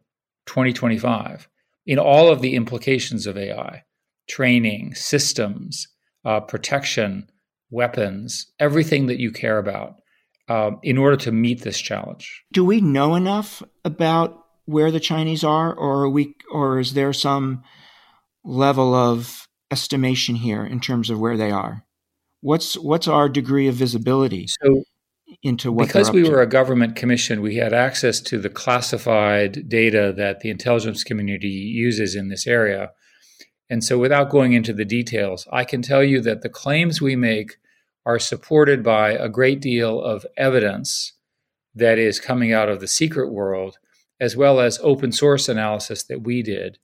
2025 0.47 1.47
in 1.85 1.99
all 1.99 2.31
of 2.31 2.41
the 2.41 2.55
implications 2.55 3.27
of 3.27 3.37
AI 3.37 3.85
training, 4.31 4.95
systems, 4.95 5.89
uh, 6.25 6.41
protection, 6.41 7.29
weapons, 7.71 8.51
everything 8.59 9.09
that 9.09 9.21
you 9.21 9.31
care 9.31 9.59
about 9.59 10.00
uh, 10.51 10.73
in 10.83 10.99
order 10.99 11.17
to 11.17 11.31
meet 11.31 11.63
this 11.63 11.81
challenge. 11.81 12.43
Do 12.53 12.65
we 12.65 12.81
know 12.81 13.15
enough 13.15 13.63
about 13.85 14.45
where 14.65 14.91
the 14.91 14.99
Chinese 14.99 15.45
are, 15.45 15.73
or 15.73 16.03
are 16.03 16.11
we, 16.11 16.35
or 16.51 16.81
is 16.81 16.95
there 16.95 17.13
some 17.13 17.63
level 18.45 18.93
of 18.93 19.47
estimation 19.71 20.35
here 20.35 20.67
in 20.67 20.81
terms 20.81 21.09
of 21.09 21.21
where 21.21 21.37
they 21.37 21.53
are? 21.53 21.85
What's 22.41 22.77
what's 22.77 23.07
our 23.07 23.29
degree 23.29 23.69
of 23.69 23.77
visibility 23.77 24.49
so, 24.49 24.83
into 25.41 25.71
what? 25.71 25.87
Because 25.87 26.11
we 26.11 26.25
to? 26.25 26.31
were 26.31 26.43
a 26.43 26.49
government 26.49 26.97
commission, 26.97 27.43
we 27.43 27.57
had 27.57 27.73
access 27.73 28.21
to 28.23 28.39
the 28.39 28.51
classified 28.51 29.69
data 29.69 30.13
that 30.17 30.41
the 30.41 30.51
intelligence 30.51 31.05
community 31.05 31.47
uses 31.47 32.17
in 32.17 32.29
this 32.29 32.49
area. 32.49 32.91
And 33.69 33.85
so, 33.85 33.99
without 33.99 34.31
going 34.31 34.55
into 34.55 34.73
the 34.73 34.85
details, 34.85 35.47
I 35.53 35.63
can 35.63 35.81
tell 35.81 36.03
you 36.03 36.21
that 36.23 36.43
the 36.43 36.49
claims 36.49 37.01
we 37.01 37.15
make 37.15 37.57
are 38.07 38.19
supported 38.19 38.83
by 38.83 39.11
a 39.11 39.29
great 39.29 39.61
deal 39.61 40.01
of 40.01 40.27
evidence 40.37 41.13
that 41.75 41.99
is 41.99 42.19
coming 42.19 42.53
out 42.53 42.69
of 42.69 42.81
the 42.81 42.89
secret 42.89 43.31
world, 43.31 43.79
as 44.19 44.37
well 44.37 44.61
as 44.61 44.79
open 44.83 45.13
source 45.13 45.49
analysis 45.49 46.03
that 46.05 46.23
we 46.23 46.43
did 46.43 46.79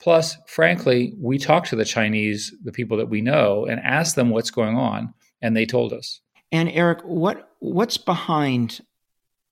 Plus, 0.00 0.38
frankly, 0.46 1.14
we 1.18 1.38
talked 1.38 1.68
to 1.68 1.76
the 1.76 1.84
Chinese, 1.84 2.54
the 2.64 2.72
people 2.72 2.96
that 2.96 3.10
we 3.10 3.20
know, 3.20 3.66
and 3.66 3.78
asked 3.80 4.16
them 4.16 4.30
what's 4.30 4.50
going 4.50 4.76
on, 4.76 5.12
and 5.42 5.54
they 5.54 5.66
told 5.66 5.92
us. 5.92 6.20
And 6.50 6.70
Eric, 6.70 7.02
what 7.02 7.50
what's 7.60 7.98
behind 7.98 8.80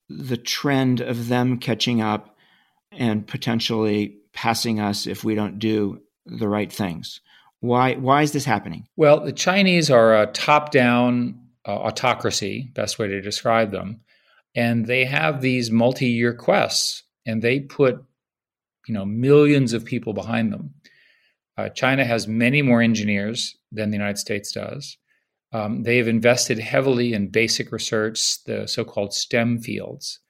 the 0.08 0.38
trend 0.38 1.02
of 1.02 1.28
them 1.28 1.58
catching 1.58 2.00
up 2.00 2.36
and 2.90 3.26
potentially 3.26 4.16
passing 4.32 4.80
us 4.80 5.06
if 5.06 5.22
we 5.22 5.34
don't 5.34 5.58
do 5.58 6.00
the 6.24 6.48
right 6.48 6.72
things? 6.72 7.20
Why 7.60 7.94
why 7.94 8.22
is 8.22 8.32
this 8.32 8.44
happening? 8.44 8.86
Well, 8.96 9.20
the 9.20 9.32
Chinese 9.32 9.90
are 9.90 10.22
a 10.22 10.26
top-down 10.26 11.40
uh, 11.66 11.72
autocracy, 11.72 12.70
best 12.74 12.98
way 12.98 13.08
to 13.08 13.20
describe 13.20 13.70
them, 13.70 14.00
and 14.54 14.86
they 14.86 15.04
have 15.04 15.40
these 15.40 15.70
multi-year 15.70 16.34
quests, 16.34 17.02
and 17.26 17.42
they 17.42 17.60
put 17.60 18.04
you 18.86 18.94
know 18.94 19.04
millions 19.04 19.72
of 19.72 19.84
people 19.84 20.12
behind 20.12 20.52
them. 20.52 20.74
Uh, 21.56 21.68
China 21.70 22.04
has 22.04 22.28
many 22.28 22.62
more 22.62 22.80
engineers 22.80 23.56
than 23.72 23.90
the 23.90 23.96
United 23.96 24.18
States 24.18 24.52
does. 24.52 24.96
Um, 25.52 25.82
they 25.82 25.96
have 25.96 26.06
invested 26.06 26.58
heavily 26.58 27.12
in 27.14 27.28
basic 27.28 27.72
research, 27.72 28.44
the 28.44 28.68
so-called 28.68 29.12
STEM 29.12 29.60
fields, 29.60 30.20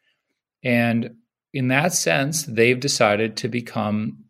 and 0.64 1.16
in 1.52 1.68
that 1.68 1.92
sense, 1.92 2.44
they've 2.44 2.78
decided 2.78 3.36
to 3.38 3.48
become 3.48 4.24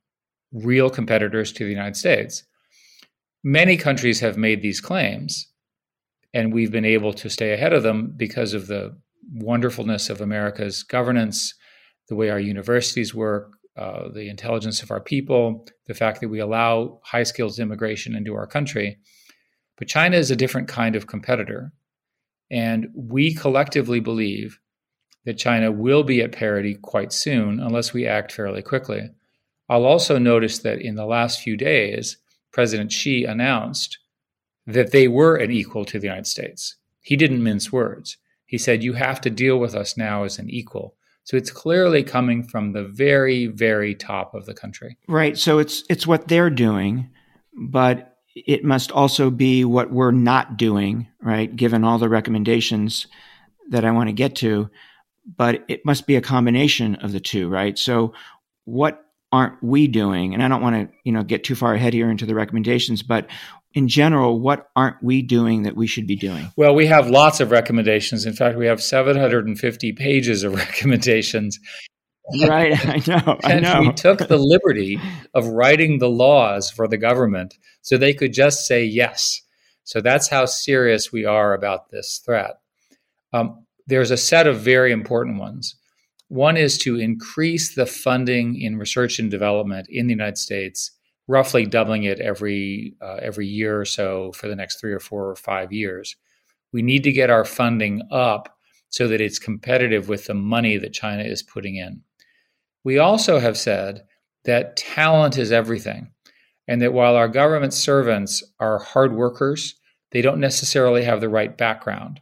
real 0.52 0.90
competitors 0.90 1.52
to 1.52 1.64
the 1.64 1.70
United 1.70 1.96
States. 1.96 2.44
Many 3.44 3.76
countries 3.76 4.20
have 4.20 4.36
made 4.36 4.62
these 4.62 4.80
claims, 4.80 5.48
and 6.34 6.52
we've 6.52 6.72
been 6.72 6.84
able 6.84 7.12
to 7.14 7.30
stay 7.30 7.52
ahead 7.52 7.72
of 7.72 7.82
them 7.82 8.14
because 8.16 8.52
of 8.54 8.66
the 8.66 8.96
wonderfulness 9.32 10.10
of 10.10 10.20
America's 10.20 10.82
governance, 10.82 11.54
the 12.08 12.16
way 12.16 12.30
our 12.30 12.40
universities 12.40 13.14
work, 13.14 13.52
uh, 13.76 14.08
the 14.12 14.28
intelligence 14.28 14.82
of 14.82 14.90
our 14.90 15.00
people, 15.00 15.66
the 15.86 15.94
fact 15.94 16.20
that 16.20 16.28
we 16.28 16.40
allow 16.40 17.00
high 17.04 17.22
skills 17.22 17.60
immigration 17.60 18.16
into 18.16 18.34
our 18.34 18.46
country. 18.46 18.98
But 19.76 19.86
China 19.86 20.16
is 20.16 20.30
a 20.30 20.36
different 20.36 20.66
kind 20.66 20.96
of 20.96 21.06
competitor. 21.06 21.72
And 22.50 22.88
we 22.94 23.34
collectively 23.34 24.00
believe 24.00 24.58
that 25.26 25.38
China 25.38 25.70
will 25.70 26.02
be 26.02 26.22
at 26.22 26.32
parity 26.32 26.74
quite 26.74 27.12
soon 27.12 27.60
unless 27.60 27.92
we 27.92 28.06
act 28.06 28.32
fairly 28.32 28.62
quickly. 28.62 29.10
I'll 29.68 29.84
also 29.84 30.18
notice 30.18 30.58
that 30.60 30.80
in 30.80 30.96
the 30.96 31.06
last 31.06 31.40
few 31.40 31.56
days, 31.56 32.16
President 32.58 32.90
Xi 32.90 33.24
announced 33.24 33.98
that 34.66 34.90
they 34.90 35.06
were 35.06 35.36
an 35.36 35.52
equal 35.52 35.84
to 35.84 35.96
the 36.00 36.08
United 36.08 36.26
States. 36.26 36.74
He 37.00 37.14
didn't 37.14 37.44
mince 37.44 37.70
words. 37.70 38.16
He 38.46 38.58
said, 38.58 38.82
You 38.82 38.94
have 38.94 39.20
to 39.20 39.30
deal 39.30 39.60
with 39.60 39.76
us 39.76 39.96
now 39.96 40.24
as 40.24 40.40
an 40.40 40.50
equal. 40.50 40.96
So 41.22 41.36
it's 41.36 41.52
clearly 41.52 42.02
coming 42.02 42.42
from 42.42 42.72
the 42.72 42.82
very, 42.82 43.46
very 43.46 43.94
top 43.94 44.34
of 44.34 44.44
the 44.44 44.54
country. 44.54 44.96
Right. 45.06 45.38
So 45.38 45.60
it's 45.60 45.84
it's 45.88 46.04
what 46.04 46.26
they're 46.26 46.50
doing, 46.50 47.10
but 47.56 48.16
it 48.34 48.64
must 48.64 48.90
also 48.90 49.30
be 49.30 49.64
what 49.64 49.92
we're 49.92 50.10
not 50.10 50.56
doing, 50.56 51.06
right? 51.22 51.54
Given 51.54 51.84
all 51.84 51.98
the 51.98 52.08
recommendations 52.08 53.06
that 53.70 53.84
I 53.84 53.92
want 53.92 54.08
to 54.08 54.12
get 54.12 54.34
to, 54.36 54.68
but 55.36 55.64
it 55.68 55.86
must 55.86 56.08
be 56.08 56.16
a 56.16 56.20
combination 56.20 56.96
of 56.96 57.12
the 57.12 57.20
two, 57.20 57.48
right? 57.48 57.78
So 57.78 58.14
what 58.64 59.07
aren't 59.32 59.62
we 59.62 59.86
doing? 59.86 60.34
And 60.34 60.42
I 60.42 60.48
don't 60.48 60.62
want 60.62 60.76
to, 60.76 60.96
you 61.04 61.12
know, 61.12 61.22
get 61.22 61.44
too 61.44 61.54
far 61.54 61.74
ahead 61.74 61.92
here 61.92 62.10
into 62.10 62.26
the 62.26 62.34
recommendations, 62.34 63.02
but 63.02 63.28
in 63.74 63.88
general, 63.88 64.40
what 64.40 64.70
aren't 64.74 65.02
we 65.02 65.22
doing 65.22 65.62
that 65.62 65.76
we 65.76 65.86
should 65.86 66.06
be 66.06 66.16
doing? 66.16 66.50
Well, 66.56 66.74
we 66.74 66.86
have 66.86 67.10
lots 67.10 67.40
of 67.40 67.50
recommendations. 67.50 68.24
In 68.24 68.32
fact, 68.32 68.56
we 68.56 68.66
have 68.66 68.82
750 68.82 69.92
pages 69.92 70.42
of 70.42 70.54
recommendations. 70.56 71.60
Right, 72.46 72.74
I 72.86 73.02
know. 73.06 73.38
I 73.44 73.60
know. 73.60 73.80
we 73.80 73.92
took 73.92 74.18
the 74.18 74.36
liberty 74.38 75.00
of 75.34 75.46
writing 75.46 75.98
the 75.98 76.10
laws 76.10 76.70
for 76.70 76.86
the 76.86 76.98
government 76.98 77.54
so 77.82 77.96
they 77.96 78.14
could 78.14 78.32
just 78.32 78.66
say 78.66 78.84
yes. 78.84 79.40
So 79.84 80.00
that's 80.00 80.28
how 80.28 80.44
serious 80.44 81.10
we 81.12 81.24
are 81.24 81.54
about 81.54 81.88
this 81.90 82.20
threat. 82.24 82.58
Um, 83.32 83.64
there's 83.86 84.10
a 84.10 84.18
set 84.18 84.46
of 84.46 84.60
very 84.60 84.92
important 84.92 85.38
ones. 85.38 85.76
One 86.28 86.56
is 86.56 86.78
to 86.78 86.98
increase 86.98 87.74
the 87.74 87.86
funding 87.86 88.60
in 88.60 88.78
research 88.78 89.18
and 89.18 89.30
development 89.30 89.88
in 89.90 90.06
the 90.06 90.12
United 90.12 90.38
States 90.38 90.92
roughly 91.28 91.66
doubling 91.66 92.04
it 92.04 92.18
every 92.18 92.94
uh, 93.00 93.18
every 93.20 93.46
year 93.46 93.80
or 93.80 93.84
so 93.84 94.32
for 94.32 94.48
the 94.48 94.56
next 94.56 94.80
three 94.80 94.92
or 94.92 94.98
four 94.98 95.28
or 95.28 95.36
five 95.36 95.72
years. 95.72 96.16
We 96.72 96.82
need 96.82 97.04
to 97.04 97.12
get 97.12 97.30
our 97.30 97.44
funding 97.44 98.02
up 98.10 98.56
so 98.88 99.06
that 99.08 99.20
it's 99.20 99.38
competitive 99.38 100.08
with 100.08 100.26
the 100.26 100.34
money 100.34 100.78
that 100.78 100.92
China 100.94 101.22
is 101.22 101.42
putting 101.42 101.76
in. 101.76 102.02
We 102.84 102.98
also 102.98 103.38
have 103.38 103.56
said 103.56 104.04
that 104.44 104.76
talent 104.76 105.36
is 105.36 105.52
everything, 105.52 106.10
and 106.66 106.80
that 106.80 106.94
while 106.94 107.14
our 107.14 107.28
government 107.28 107.74
servants 107.74 108.42
are 108.58 108.78
hard 108.78 109.12
workers, 109.12 109.74
they 110.10 110.22
don't 110.22 110.40
necessarily 110.40 111.04
have 111.04 111.20
the 111.20 111.28
right 111.28 111.56
background. 111.56 112.20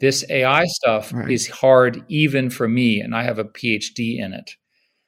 This 0.00 0.24
AI 0.30 0.64
stuff 0.66 1.12
Right. 1.12 1.30
is 1.30 1.48
hard 1.48 2.04
even 2.08 2.50
for 2.50 2.68
me, 2.68 3.00
and 3.00 3.14
I 3.14 3.24
have 3.24 3.38
a 3.38 3.44
PhD 3.44 4.18
in 4.18 4.32
it. 4.32 4.52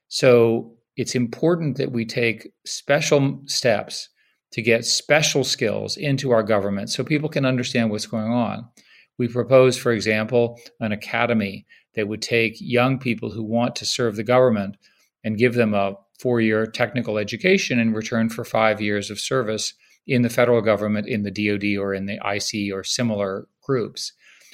So 0.08 0.76
it's 0.96 1.14
important 1.14 1.76
that 1.78 1.92
we 1.92 2.04
take 2.04 2.52
special 2.66 3.40
steps 3.46 4.08
to 4.52 4.62
get 4.62 4.84
special 4.84 5.44
skills 5.44 5.96
into 5.96 6.32
our 6.32 6.42
government 6.42 6.90
so 6.90 7.04
people 7.04 7.28
can 7.28 7.46
understand 7.46 7.90
what's 7.90 8.06
going 8.06 8.32
on. 8.32 8.68
We 9.18 9.28
propose, 9.28 9.76
for 9.78 9.92
example, 9.92 10.58
an 10.80 10.92
academy 10.92 11.66
that 11.94 12.08
would 12.08 12.22
take 12.22 12.54
young 12.60 12.98
people 12.98 13.30
who 13.30 13.44
want 13.44 13.76
to 13.76 13.86
serve 13.86 14.16
the 14.16 14.24
government 14.24 14.76
and 15.22 15.38
give 15.38 15.54
them 15.54 15.74
a 15.74 15.94
four 16.18 16.40
year 16.40 16.66
technical 16.66 17.18
education 17.18 17.78
in 17.78 17.92
return 17.92 18.28
for 18.28 18.44
five 18.44 18.80
years 18.80 19.10
of 19.10 19.20
service 19.20 19.74
in 20.06 20.22
the 20.22 20.28
federal 20.30 20.60
government, 20.62 21.06
in 21.06 21.22
the 21.22 21.30
DoD, 21.30 21.76
or 21.78 21.94
in 21.94 22.06
the 22.06 22.18
IC 22.24 22.72
or 22.72 22.82
similar 22.82 23.46
groups. 23.62 24.12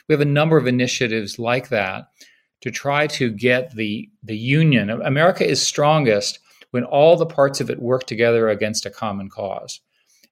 We 0.08 0.12
have 0.12 0.20
a 0.20 0.24
number 0.24 0.56
of 0.56 0.66
initiatives 0.66 1.38
like 1.38 1.68
that 1.70 2.08
to 2.62 2.70
try 2.70 3.06
to 3.06 3.30
get 3.30 3.74
the, 3.74 4.10
the 4.22 4.36
union. 4.36 4.90
America 4.90 5.48
is 5.48 5.60
strongest 5.60 6.38
when 6.70 6.84
all 6.84 7.16
the 7.16 7.26
parts 7.26 7.60
of 7.60 7.70
it 7.70 7.80
work 7.80 8.04
together 8.04 8.48
against 8.48 8.86
a 8.86 8.90
common 8.90 9.28
cause. 9.28 9.80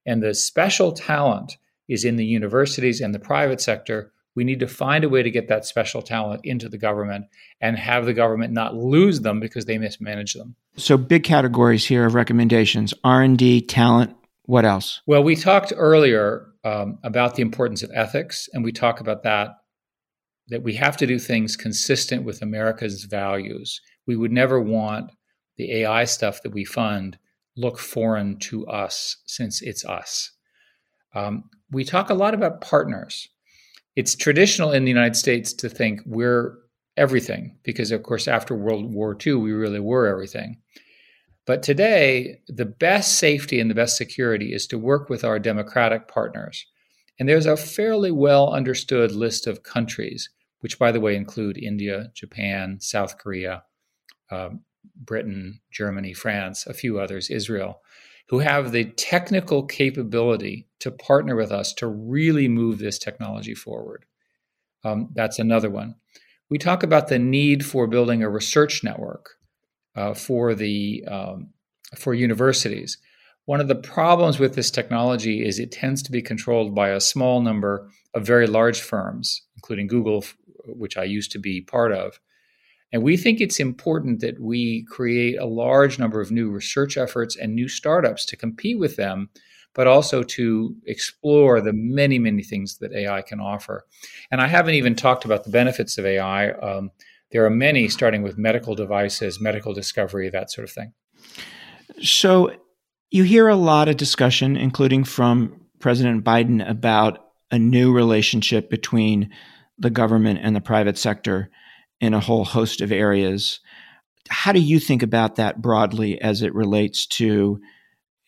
And 0.06 0.22
the 0.22 0.34
special 0.34 0.92
talent 0.92 1.56
is 1.88 2.04
in 2.04 2.16
the 2.16 2.26
universities 2.26 3.00
and 3.00 3.14
the 3.14 3.18
private 3.18 3.60
sector. 3.60 4.12
We 4.34 4.44
need 4.44 4.60
to 4.60 4.66
find 4.66 5.04
a 5.04 5.08
way 5.08 5.22
to 5.22 5.30
get 5.30 5.48
that 5.48 5.64
special 5.64 6.02
talent 6.02 6.40
into 6.44 6.68
the 6.68 6.78
government 6.78 7.26
and 7.60 7.78
have 7.78 8.04
the 8.04 8.14
government 8.14 8.52
not 8.52 8.74
lose 8.74 9.20
them 9.20 9.38
because 9.38 9.64
they 9.64 9.78
mismanage 9.78 10.34
them. 10.34 10.56
So 10.76 10.96
big 10.96 11.22
categories 11.22 11.86
here 11.86 12.04
of 12.04 12.14
recommendations: 12.14 12.92
R 13.04 13.22
and 13.22 13.38
D, 13.38 13.60
talent. 13.60 14.16
What 14.46 14.64
else? 14.64 15.00
Well, 15.06 15.22
we 15.22 15.36
talked 15.36 15.72
earlier 15.76 16.48
um, 16.64 16.98
about 17.02 17.36
the 17.36 17.42
importance 17.42 17.82
of 17.82 17.90
ethics, 17.94 18.48
and 18.52 18.64
we 18.64 18.72
talk 18.72 19.00
about 19.00 19.22
that 19.22 19.56
that 20.48 20.62
we 20.62 20.74
have 20.74 20.96
to 20.98 21.06
do 21.06 21.18
things 21.18 21.56
consistent 21.56 22.24
with 22.24 22.42
America's 22.42 23.04
values. 23.04 23.80
We 24.06 24.16
would 24.16 24.32
never 24.32 24.60
want 24.60 25.10
the 25.56 25.72
AI 25.80 26.04
stuff 26.04 26.42
that 26.42 26.52
we 26.52 26.64
fund 26.64 27.18
look 27.56 27.78
foreign 27.78 28.38
to 28.38 28.66
us 28.66 29.16
since 29.26 29.62
it's 29.62 29.84
us. 29.84 30.32
Um, 31.14 31.44
we 31.70 31.84
talk 31.84 32.10
a 32.10 32.14
lot 32.14 32.34
about 32.34 32.60
partners. 32.60 33.28
It's 33.96 34.16
traditional 34.16 34.72
in 34.72 34.84
the 34.84 34.90
United 34.90 35.16
States 35.16 35.52
to 35.54 35.68
think 35.68 36.00
we're 36.04 36.58
everything 36.96 37.56
because, 37.62 37.90
of 37.90 38.02
course, 38.02 38.28
after 38.28 38.54
World 38.54 38.92
War 38.92 39.16
II, 39.24 39.34
we 39.34 39.52
really 39.52 39.80
were 39.80 40.06
everything. 40.06 40.58
But 41.46 41.62
today, 41.62 42.38
the 42.48 42.64
best 42.64 43.18
safety 43.18 43.60
and 43.60 43.70
the 43.70 43.74
best 43.74 43.96
security 43.96 44.52
is 44.52 44.66
to 44.68 44.78
work 44.78 45.08
with 45.08 45.24
our 45.24 45.38
democratic 45.38 46.08
partners. 46.08 46.66
And 47.18 47.28
there's 47.28 47.46
a 47.46 47.56
fairly 47.56 48.10
well 48.10 48.52
understood 48.52 49.12
list 49.12 49.46
of 49.46 49.62
countries, 49.62 50.30
which, 50.64 50.78
by 50.78 50.90
the 50.90 50.98
way, 50.98 51.14
include 51.14 51.58
India, 51.58 52.10
Japan, 52.14 52.78
South 52.80 53.18
Korea, 53.18 53.64
um, 54.30 54.62
Britain, 54.96 55.60
Germany, 55.70 56.14
France, 56.14 56.66
a 56.66 56.72
few 56.72 56.98
others, 56.98 57.28
Israel, 57.28 57.82
who 58.30 58.38
have 58.38 58.72
the 58.72 58.86
technical 58.86 59.66
capability 59.66 60.66
to 60.80 60.90
partner 60.90 61.36
with 61.36 61.52
us 61.52 61.74
to 61.74 61.86
really 61.86 62.48
move 62.48 62.78
this 62.78 62.98
technology 62.98 63.54
forward. 63.54 64.06
Um, 64.84 65.10
that's 65.14 65.38
another 65.38 65.68
one. 65.68 65.96
We 66.48 66.56
talk 66.56 66.82
about 66.82 67.08
the 67.08 67.18
need 67.18 67.66
for 67.66 67.86
building 67.86 68.22
a 68.22 68.30
research 68.30 68.82
network 68.82 69.32
uh, 69.94 70.14
for 70.14 70.54
the 70.54 71.04
um, 71.06 71.50
for 71.98 72.14
universities. 72.14 72.96
One 73.44 73.60
of 73.60 73.68
the 73.68 73.74
problems 73.74 74.38
with 74.38 74.54
this 74.54 74.70
technology 74.70 75.44
is 75.44 75.58
it 75.58 75.72
tends 75.72 76.02
to 76.04 76.10
be 76.10 76.22
controlled 76.22 76.74
by 76.74 76.88
a 76.88 77.00
small 77.00 77.42
number 77.42 77.90
of 78.14 78.26
very 78.26 78.46
large 78.46 78.80
firms, 78.80 79.42
including 79.64 79.86
Google, 79.86 80.22
which 80.66 80.98
I 80.98 81.04
used 81.04 81.32
to 81.32 81.38
be 81.38 81.62
part 81.62 81.92
of. 81.92 82.20
And 82.92 83.02
we 83.02 83.16
think 83.16 83.40
it's 83.40 83.58
important 83.58 84.20
that 84.20 84.38
we 84.38 84.84
create 84.84 85.38
a 85.38 85.46
large 85.46 85.98
number 85.98 86.20
of 86.20 86.30
new 86.30 86.50
research 86.50 86.98
efforts 86.98 87.34
and 87.34 87.54
new 87.54 87.66
startups 87.66 88.26
to 88.26 88.36
compete 88.36 88.78
with 88.78 88.96
them, 88.96 89.30
but 89.72 89.86
also 89.86 90.22
to 90.22 90.76
explore 90.86 91.62
the 91.62 91.72
many, 91.72 92.18
many 92.18 92.42
things 92.42 92.76
that 92.78 92.92
AI 92.92 93.22
can 93.22 93.40
offer. 93.40 93.86
And 94.30 94.42
I 94.42 94.46
haven't 94.46 94.74
even 94.74 94.94
talked 94.94 95.24
about 95.24 95.44
the 95.44 95.50
benefits 95.50 95.96
of 95.96 96.04
AI. 96.04 96.50
Um, 96.50 96.90
there 97.32 97.44
are 97.46 97.50
many, 97.50 97.88
starting 97.88 98.22
with 98.22 98.36
medical 98.36 98.74
devices, 98.74 99.40
medical 99.40 99.72
discovery, 99.72 100.28
that 100.28 100.52
sort 100.52 100.68
of 100.68 100.72
thing. 100.72 100.92
So 102.02 102.52
you 103.10 103.24
hear 103.24 103.48
a 103.48 103.56
lot 103.56 103.88
of 103.88 103.96
discussion, 103.96 104.56
including 104.56 105.04
from 105.04 105.58
President 105.80 106.22
Biden, 106.22 106.68
about 106.68 107.30
a 107.50 107.58
new 107.58 107.92
relationship 107.92 108.68
between 108.70 109.30
the 109.78 109.90
government 109.90 110.40
and 110.42 110.54
the 110.54 110.60
private 110.60 110.98
sector 110.98 111.50
in 112.00 112.14
a 112.14 112.20
whole 112.20 112.44
host 112.44 112.80
of 112.80 112.92
areas. 112.92 113.60
How 114.28 114.52
do 114.52 114.60
you 114.60 114.78
think 114.78 115.02
about 115.02 115.36
that 115.36 115.60
broadly 115.60 116.20
as 116.20 116.42
it 116.42 116.54
relates 116.54 117.06
to 117.06 117.60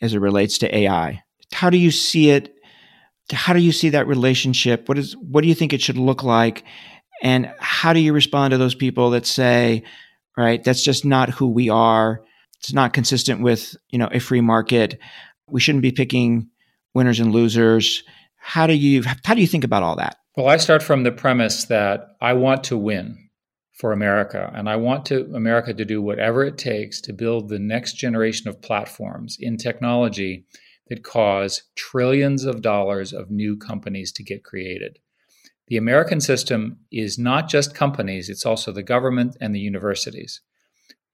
as 0.01 0.15
it 0.15 0.21
relates 0.21 0.59
to 0.59 0.77
AI? 0.77 1.23
How 1.53 1.71
do 1.71 1.79
you 1.79 1.91
see 1.91 2.31
it? 2.31 2.55
How 3.33 3.53
do 3.53 3.61
you 3.61 3.73
see 3.73 3.91
that 3.91 4.07
relationship? 4.07 4.89
What 4.89 4.99
is 4.99 5.17
what 5.17 5.43
do 5.43 5.49
you 5.49 5.55
think 5.55 5.73
it 5.73 5.83
should 5.83 5.99
look 5.99 6.23
like? 6.23 6.65
And 7.23 7.51
how 7.59 7.93
do 7.93 8.01
you 8.01 8.13
respond 8.13 8.53
to 8.53 8.59
those 8.59 8.75
people 8.75 9.11
that 9.11 9.27
say, 9.27 9.85
right, 10.37 10.63
that's 10.63 10.83
just 10.83 11.05
not 11.05 11.31
who 11.31 11.49
we 11.49 11.71
are. 11.71 12.23
It's 12.59 12.75
not 12.75 12.93
consistent 12.93 13.41
with, 13.41 13.75
you 13.89 13.99
know, 13.99 14.09
a 14.13 14.21
free 14.21 14.43
market. 14.43 14.99
We 15.49 15.61
shouldn't 15.61 15.83
be 15.83 15.93
picking 15.93 16.51
winners 16.95 17.21
and 17.21 17.33
losers. 17.33 18.03
How 18.37 18.67
do 18.67 18.75
you 18.75 19.03
how 19.25 19.35
do 19.35 19.41
you 19.41 19.47
think 19.47 19.65
about 19.65 19.83
all 19.83 19.97
that? 19.97 20.17
Well, 20.37 20.49
I 20.49 20.59
start 20.59 20.83
from 20.83 21.03
the 21.03 21.13
premise 21.13 21.65
that 21.65 22.15
I 22.21 22.35
want 22.35 22.63
to 22.65 22.77
win 22.77 23.31
for 23.73 23.93
America. 23.93 24.53
And 24.55 24.69
I 24.69 24.77
want 24.77 25.07
to 25.07 25.25
America 25.35 25.73
to 25.73 25.85
do 25.87 26.03
whatever 26.03 26.45
it 26.45 26.59
takes 26.59 27.01
to 27.03 27.15
build 27.15 27.49
the 27.49 27.59
next 27.59 27.95
generation 27.95 28.47
of 28.47 28.61
platforms 28.61 29.39
in 29.41 29.57
technology 29.57 30.45
that 30.89 31.03
cause 31.03 31.63
trillions 31.75 32.45
of 32.45 32.61
dollars 32.61 33.15
of 33.15 33.31
new 33.31 33.57
companies 33.57 34.13
to 34.13 34.23
get 34.23 34.45
created. 34.45 34.99
The 35.69 35.79
American 35.79 36.21
system 36.21 36.81
is 36.93 37.19
not 37.19 37.49
just 37.49 37.75
companies, 37.75 38.29
it's 38.29 38.45
also 38.45 38.73
the 38.73 38.83
government 38.83 39.39
and 39.41 39.55
the 39.55 39.61
universities. 39.61 40.43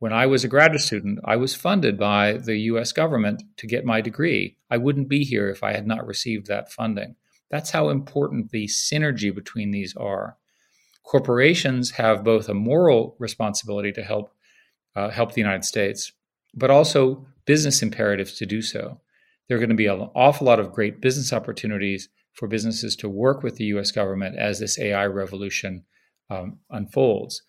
When 0.01 0.13
I 0.13 0.27
was 0.27 0.43
a 0.43 0.49
graduate 0.49 0.83
student, 0.83 1.21
I 1.25 1.37
was 1.37 1.55
funded 1.55 1.97
by 1.97 2.39
the 2.39 2.57
US 2.73 2.91
government 2.91 3.45
to 3.59 3.69
get 3.69 3.85
my 3.85 4.01
degree. 4.01 4.57
I 4.69 4.79
wouldn't 4.79 5.09
be 5.09 5.23
here 5.23 5.49
if 5.49 5.63
I 5.63 5.75
had 5.75 5.87
not 5.87 6.09
received 6.09 6.49
that 6.49 6.73
funding. 6.73 7.15
That's 7.53 7.71
how 7.71 7.91
important 7.91 8.51
the 8.51 8.67
synergy 8.67 9.33
between 9.33 9.71
these 9.71 9.95
are 9.95 10.37
corporations 11.05 11.91
have 11.93 12.25
both 12.25 12.49
a 12.49 12.55
moral 12.55 13.17
responsibility 13.19 13.93
to 13.93 14.03
help 14.03 14.35
uh, 14.95 15.09
help 15.09 15.33
the 15.33 15.41
United 15.41 15.65
States, 15.65 16.13
but 16.55 16.71
also 16.71 17.27
business 17.47 17.83
imperatives 17.83 18.35
to 18.35 18.47
do 18.47 18.61
so. 18.61 19.01
There 19.49 19.57
are 19.57 19.61
going 19.61 19.71
to 19.71 19.75
be 19.75 19.87
an 19.87 20.11
awful 20.15 20.47
lot 20.47 20.61
of 20.61 20.73
great 20.73 21.01
business 21.01 21.33
opportunities 21.33 22.09
for 22.35 22.47
businesses 22.47 22.95
to 22.97 23.09
work 23.09 23.43
with 23.43 23.57
the 23.57 23.65
U.S. 23.65 23.91
government 23.91 24.39
as 24.39 24.59
this 24.59 24.79
AI 24.79 25.07
revolution 25.07 25.85
um, 26.31 26.59
unfolds. 26.71 27.43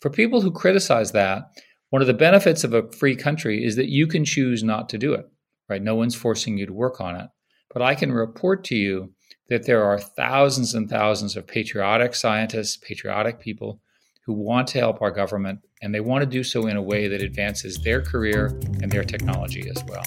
For 0.00 0.10
people 0.10 0.42
who 0.42 0.50
criticize 0.50 1.12
that, 1.12 1.44
one 1.88 2.02
of 2.02 2.08
the 2.08 2.14
benefits 2.14 2.64
of 2.64 2.74
a 2.74 2.90
free 2.92 3.16
country 3.16 3.64
is 3.64 3.76
that 3.76 3.88
you 3.88 4.06
can 4.06 4.24
choose 4.24 4.62
not 4.62 4.88
to 4.90 4.98
do 4.98 5.14
it. 5.14 5.26
Right? 5.68 5.82
No 5.82 5.94
one's 5.94 6.14
forcing 6.14 6.58
you 6.58 6.66
to 6.66 6.72
work 6.72 7.00
on 7.00 7.16
it. 7.16 7.28
But 7.72 7.82
I 7.82 7.94
can 7.94 8.12
report 8.12 8.64
to 8.64 8.76
you 8.76 9.12
that 9.50 9.66
there 9.66 9.84
are 9.84 9.98
thousands 9.98 10.74
and 10.74 10.88
thousands 10.88 11.36
of 11.36 11.46
patriotic 11.46 12.14
scientists, 12.14 12.76
patriotic 12.76 13.40
people 13.40 13.80
who 14.24 14.32
want 14.32 14.68
to 14.68 14.78
help 14.78 15.02
our 15.02 15.10
government, 15.10 15.58
and 15.82 15.92
they 15.92 16.00
want 16.00 16.22
to 16.22 16.26
do 16.26 16.44
so 16.44 16.68
in 16.68 16.76
a 16.76 16.82
way 16.82 17.08
that 17.08 17.20
advances 17.20 17.78
their 17.82 18.00
career 18.00 18.46
and 18.80 18.90
their 18.92 19.02
technology 19.02 19.68
as 19.68 19.84
well. 19.88 20.04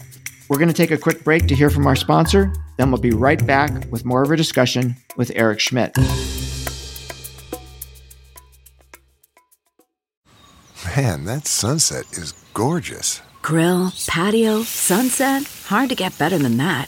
We're 0.48 0.58
going 0.58 0.70
to 0.70 0.74
take 0.74 0.92
a 0.92 0.98
quick 0.98 1.24
break 1.26 1.48
to 1.48 1.56
hear 1.56 1.70
from 1.70 1.86
our 1.88 1.96
sponsor. 1.96 2.54
Then 2.78 2.90
we'll 2.90 3.02
be 3.02 3.12
right 3.12 3.46
back 3.46 3.86
with 3.92 4.06
more 4.06 4.24
of 4.24 4.32
a 4.32 4.38
discussion 4.38 4.96
with 5.18 5.32
Eric 5.36 5.60
Schmidt. 5.60 5.98
Man, 10.96 11.26
that 11.26 11.48
sunset 11.48 12.06
is 12.14 12.34
gorgeous. 12.54 13.22
Grill, 13.42 13.92
patio, 14.08 14.64
sunset. 14.64 15.44
Hard 15.66 15.90
to 15.90 15.96
get 15.96 16.18
better 16.18 16.38
than 16.38 16.58
that. 16.58 16.88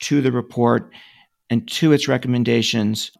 to 0.00 0.20
the 0.20 0.32
report 0.32 0.90
and 1.50 1.66
to 1.68 1.92
its 1.92 2.08
recommendations 2.08 3.10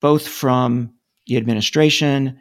both 0.00 0.28
from 0.28 0.92
the 1.26 1.36
administration 1.36 2.40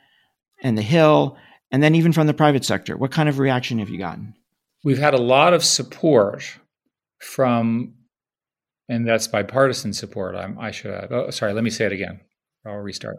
and 0.61 0.77
the 0.77 0.81
Hill, 0.81 1.37
and 1.71 1.81
then 1.81 1.95
even 1.95 2.13
from 2.13 2.27
the 2.27 2.33
private 2.33 2.63
sector. 2.63 2.97
What 2.97 3.11
kind 3.11 3.29
of 3.29 3.39
reaction 3.39 3.79
have 3.79 3.89
you 3.89 3.97
gotten? 3.97 4.35
We've 4.83 4.97
had 4.97 5.13
a 5.13 5.21
lot 5.21 5.53
of 5.53 5.63
support 5.63 6.43
from, 7.19 7.95
and 8.87 9.07
that's 9.07 9.27
bipartisan 9.27 9.93
support. 9.93 10.35
I'm, 10.35 10.59
i 10.59 10.71
should 10.71 10.91
add. 10.91 11.11
Oh, 11.11 11.29
sorry, 11.31 11.53
let 11.53 11.63
me 11.63 11.69
say 11.69 11.85
it 11.85 11.91
again. 11.91 12.21
I'll 12.65 12.75
restart. 12.75 13.17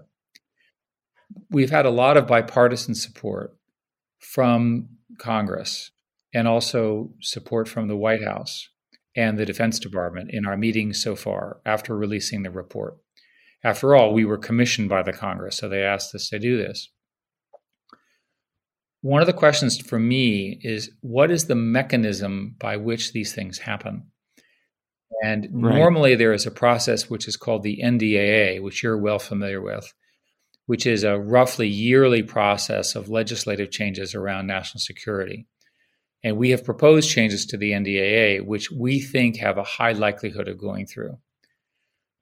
We've 1.51 1.71
had 1.71 1.87
a 1.87 1.91
lot 1.91 2.17
of 2.17 2.27
bipartisan 2.27 2.95
support 2.95 3.57
from 4.19 4.89
Congress 5.19 5.91
and 6.33 6.47
also 6.47 7.11
support 7.21 7.69
from 7.69 7.89
the 7.89 7.97
White 7.97 8.23
House 8.23 8.69
and 9.17 9.39
the 9.39 9.47
Defense 9.47 9.79
Department 9.79 10.31
in 10.31 10.47
our 10.47 10.57
meetings 10.57 11.03
so 11.03 11.17
far 11.17 11.61
after 11.65 11.97
releasing 11.97 12.43
the 12.43 12.51
report. 12.51 12.99
After 13.65 13.97
all, 13.97 14.13
we 14.13 14.25
were 14.25 14.39
commissioned 14.39 14.89
by 14.89 15.03
the 15.03 15.13
Congress, 15.13 15.57
so 15.57 15.69
they 15.69 15.83
asked 15.83 16.15
us 16.15 16.29
to 16.29 16.39
do 16.39 16.57
this. 16.57 16.91
One 19.01 19.21
of 19.21 19.27
the 19.27 19.33
questions 19.33 19.79
for 19.79 19.99
me 19.99 20.59
is 20.63 20.91
what 21.01 21.31
is 21.31 21.47
the 21.47 21.55
mechanism 21.55 22.57
by 22.59 22.77
which 22.77 23.13
these 23.13 23.35
things 23.35 23.59
happen? 23.59 24.11
And 25.23 25.49
right. 25.53 25.75
normally 25.75 26.15
there 26.15 26.33
is 26.33 26.47
a 26.47 26.51
process 26.51 27.09
which 27.09 27.29
is 27.29 27.37
called 27.37 27.63
the 27.63 27.81
NDAA, 27.83 28.61
which 28.61 28.83
you're 28.83 28.99
well 28.99 29.19
familiar 29.19 29.63
with, 29.63 29.93
which 30.67 30.87
is 30.87 31.05
a 31.05 31.19
roughly 31.19 31.69
yearly 31.69 32.23
process 32.23 32.95
of 32.95 33.09
legislative 33.09 33.71
changes 33.71 34.15
around 34.15 34.47
national 34.47 34.81
security. 34.81 35.47
And 36.27 36.39
we 36.39 36.51
have 36.51 36.65
proposed 36.65 37.09
changes 37.09 37.47
to 37.47 37.57
the 37.57 37.71
NDAA, 37.71 38.45
which 38.45 38.73
we 38.73 38.99
think 38.99 39.37
have 39.37 39.59
a 39.59 39.63
high 39.63 39.93
likelihood 39.93 40.49
of 40.49 40.59
going 40.59 40.85
through. 40.85 41.19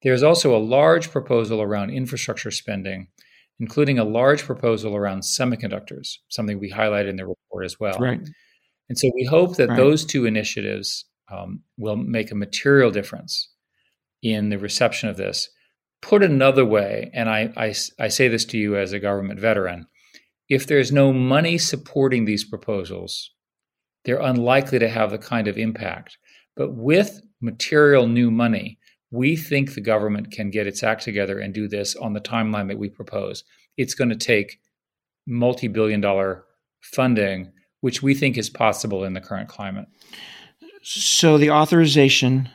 There's 0.03 0.23
also 0.23 0.55
a 0.55 0.61
large 0.61 1.11
proposal 1.11 1.63
around 1.63 1.89
infrastructure 1.89 2.51
spending, 2.51 3.09
including 3.59 3.99
a 3.99 4.05
large 4.05 4.43
proposal 4.43 4.95
around 4.95 5.21
semiconductors, 5.21 6.17
something 6.29 6.61
we 6.61 6.69
highlight 6.69 7.07
in 7.07 7.17
the 7.17 7.25
report 7.25 7.65
as 7.65 7.81
well. 7.81 7.99
Right. 7.99 8.21
And 8.91 8.99
so 8.99 9.11
we 9.15 9.25
hope 9.25 9.57
that 9.57 9.71
right. 9.71 9.77
those 9.79 10.05
two 10.05 10.27
initiatives 10.27 11.07
um, 11.33 11.63
will 11.79 11.97
make 11.97 12.31
a 12.31 12.35
material 12.35 12.91
difference 12.91 13.49
in 14.23 14.51
the 14.51 14.59
reception 14.59 15.09
of 15.09 15.17
this. 15.17 15.49
Put 16.03 16.23
another 16.23 16.67
way, 16.67 17.11
and 17.15 17.31
I, 17.31 17.51
I, 17.57 17.75
I 17.99 18.09
say 18.09 18.29
this 18.29 18.45
to 18.47 18.59
you 18.59 18.77
as 18.77 18.93
a 18.93 19.01
government 19.01 19.41
veteran 19.41 19.87
if 20.49 20.67
there's 20.67 20.93
no 20.93 21.13
money 21.13 21.59
supporting 21.59 22.25
these 22.25 22.45
proposals, 22.45 23.31
they're 24.05 24.21
unlikely 24.21 24.79
to 24.79 24.89
have 24.89 25.11
the 25.11 25.19
kind 25.19 25.49
of 25.49 25.57
impact. 25.57 26.19
But 26.57 26.75
with 26.75 27.21
material 27.41 28.07
new 28.07 28.31
money, 28.31 28.79
we 29.11 29.37
think 29.37 29.75
the 29.75 29.81
government 29.81 30.33
can 30.33 30.51
get 30.51 30.67
its 30.67 30.83
act 30.83 31.03
together 31.03 31.39
and 31.39 31.55
do 31.55 31.69
this 31.69 31.95
on 31.97 32.13
the 32.13 32.21
timeline 32.21 32.69
that 32.69 32.79
we 32.79 32.89
propose. 32.89 33.45
It's 33.77 33.95
going 33.95 34.11
to 34.11 34.17
take 34.17 34.61
multi 35.27 35.69
billion 35.69 36.01
dollar 36.01 36.45
funding, 36.81 37.53
which 37.81 38.03
we 38.03 38.15
think 38.15 38.37
is 38.37 38.51
possible 38.51 39.05
in 39.05 39.15
the 39.15 39.21
current 39.21 39.49
climate. 39.49 39.87
So 40.83 41.39
the 41.39 41.51
authorization 41.51 42.49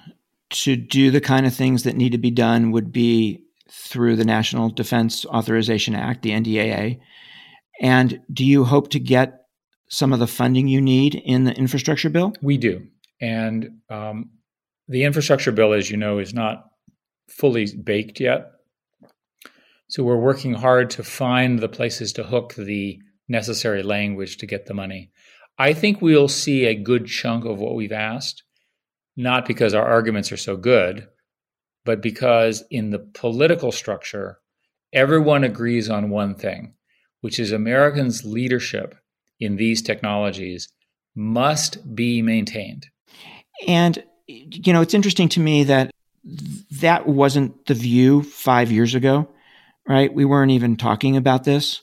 to 0.52 0.76
do 0.76 1.12
the 1.12 1.22
kind 1.22 1.46
of 1.46 1.54
things 1.54 1.84
that 1.84 1.96
need 1.96 2.12
to 2.12 2.18
be 2.18 2.32
done 2.32 2.72
would 2.72 2.92
be 2.92 3.44
through 3.72 4.16
the 4.16 4.26
National 4.26 4.70
Defense 4.70 5.26
Authorization 5.26 5.96
Act, 5.96 6.24
the 6.24 6.32
NDAA. 6.32 7.00
And 7.82 8.22
do 8.32 8.46
you 8.46 8.66
hope 8.66 8.90
to 8.90 9.00
get 9.00 9.39
some 9.90 10.14
of 10.14 10.20
the 10.20 10.28
funding 10.28 10.68
you 10.68 10.80
need 10.80 11.16
in 11.16 11.44
the 11.44 11.54
infrastructure 11.54 12.10
bill? 12.10 12.34
We 12.42 12.58
do. 12.58 12.88
And 13.20 13.80
um, 13.90 14.30
the 14.88 15.04
infrastructure 15.04 15.52
bill, 15.52 15.74
as 15.74 15.92
you 15.92 15.98
know, 15.98 16.20
is 16.20 16.34
not 16.34 16.66
fully 17.28 17.68
baked 17.76 18.20
yet. 18.20 18.52
So 19.88 20.04
we're 20.04 20.18
working 20.18 20.54
hard 20.54 20.92
to 20.92 21.04
find 21.04 21.60
the 21.60 21.70
places 21.70 22.14
to 22.14 22.24
hook 22.24 22.54
the 22.54 23.00
necessary 23.28 23.84
language 23.84 24.38
to 24.38 24.46
get 24.46 24.68
the 24.68 24.74
money. 24.74 25.12
I 25.58 25.74
think 25.74 26.02
we'll 26.02 26.28
see 26.28 26.66
a 26.66 26.76
good 26.76 27.08
chunk 27.08 27.44
of 27.46 27.60
what 27.60 27.76
we've 27.76 27.92
asked, 27.92 28.44
not 29.18 29.46
because 29.46 29.74
our 29.74 29.86
arguments 29.86 30.32
are 30.32 30.38
so 30.38 30.56
good, 30.56 31.08
but 31.86 32.02
because 32.02 32.64
in 32.70 32.92
the 32.92 33.00
political 33.00 33.72
structure, 33.72 34.40
everyone 34.94 35.44
agrees 35.44 35.90
on 35.90 36.10
one 36.10 36.36
thing, 36.36 36.76
which 37.22 37.40
is 37.40 37.52
Americans' 37.52 38.24
leadership 38.24 38.96
in 39.40 39.56
these 39.56 39.82
technologies 39.82 40.70
must 41.16 41.96
be 41.96 42.22
maintained. 42.22 42.88
And, 43.68 44.04
you 44.28 44.74
know, 44.74 44.82
it's 44.82 44.94
interesting 44.94 45.30
to 45.30 45.40
me 45.40 45.64
that 45.66 45.92
that 46.80 47.08
wasn't 47.08 47.66
the 47.66 47.74
view 47.74 48.24
five 48.24 48.72
years 48.72 48.96
ago, 48.96 49.30
right? 49.88 50.14
We 50.14 50.26
weren't 50.26 50.52
even 50.52 50.76
talking 50.76 51.18
about 51.18 51.44
this 51.44 51.82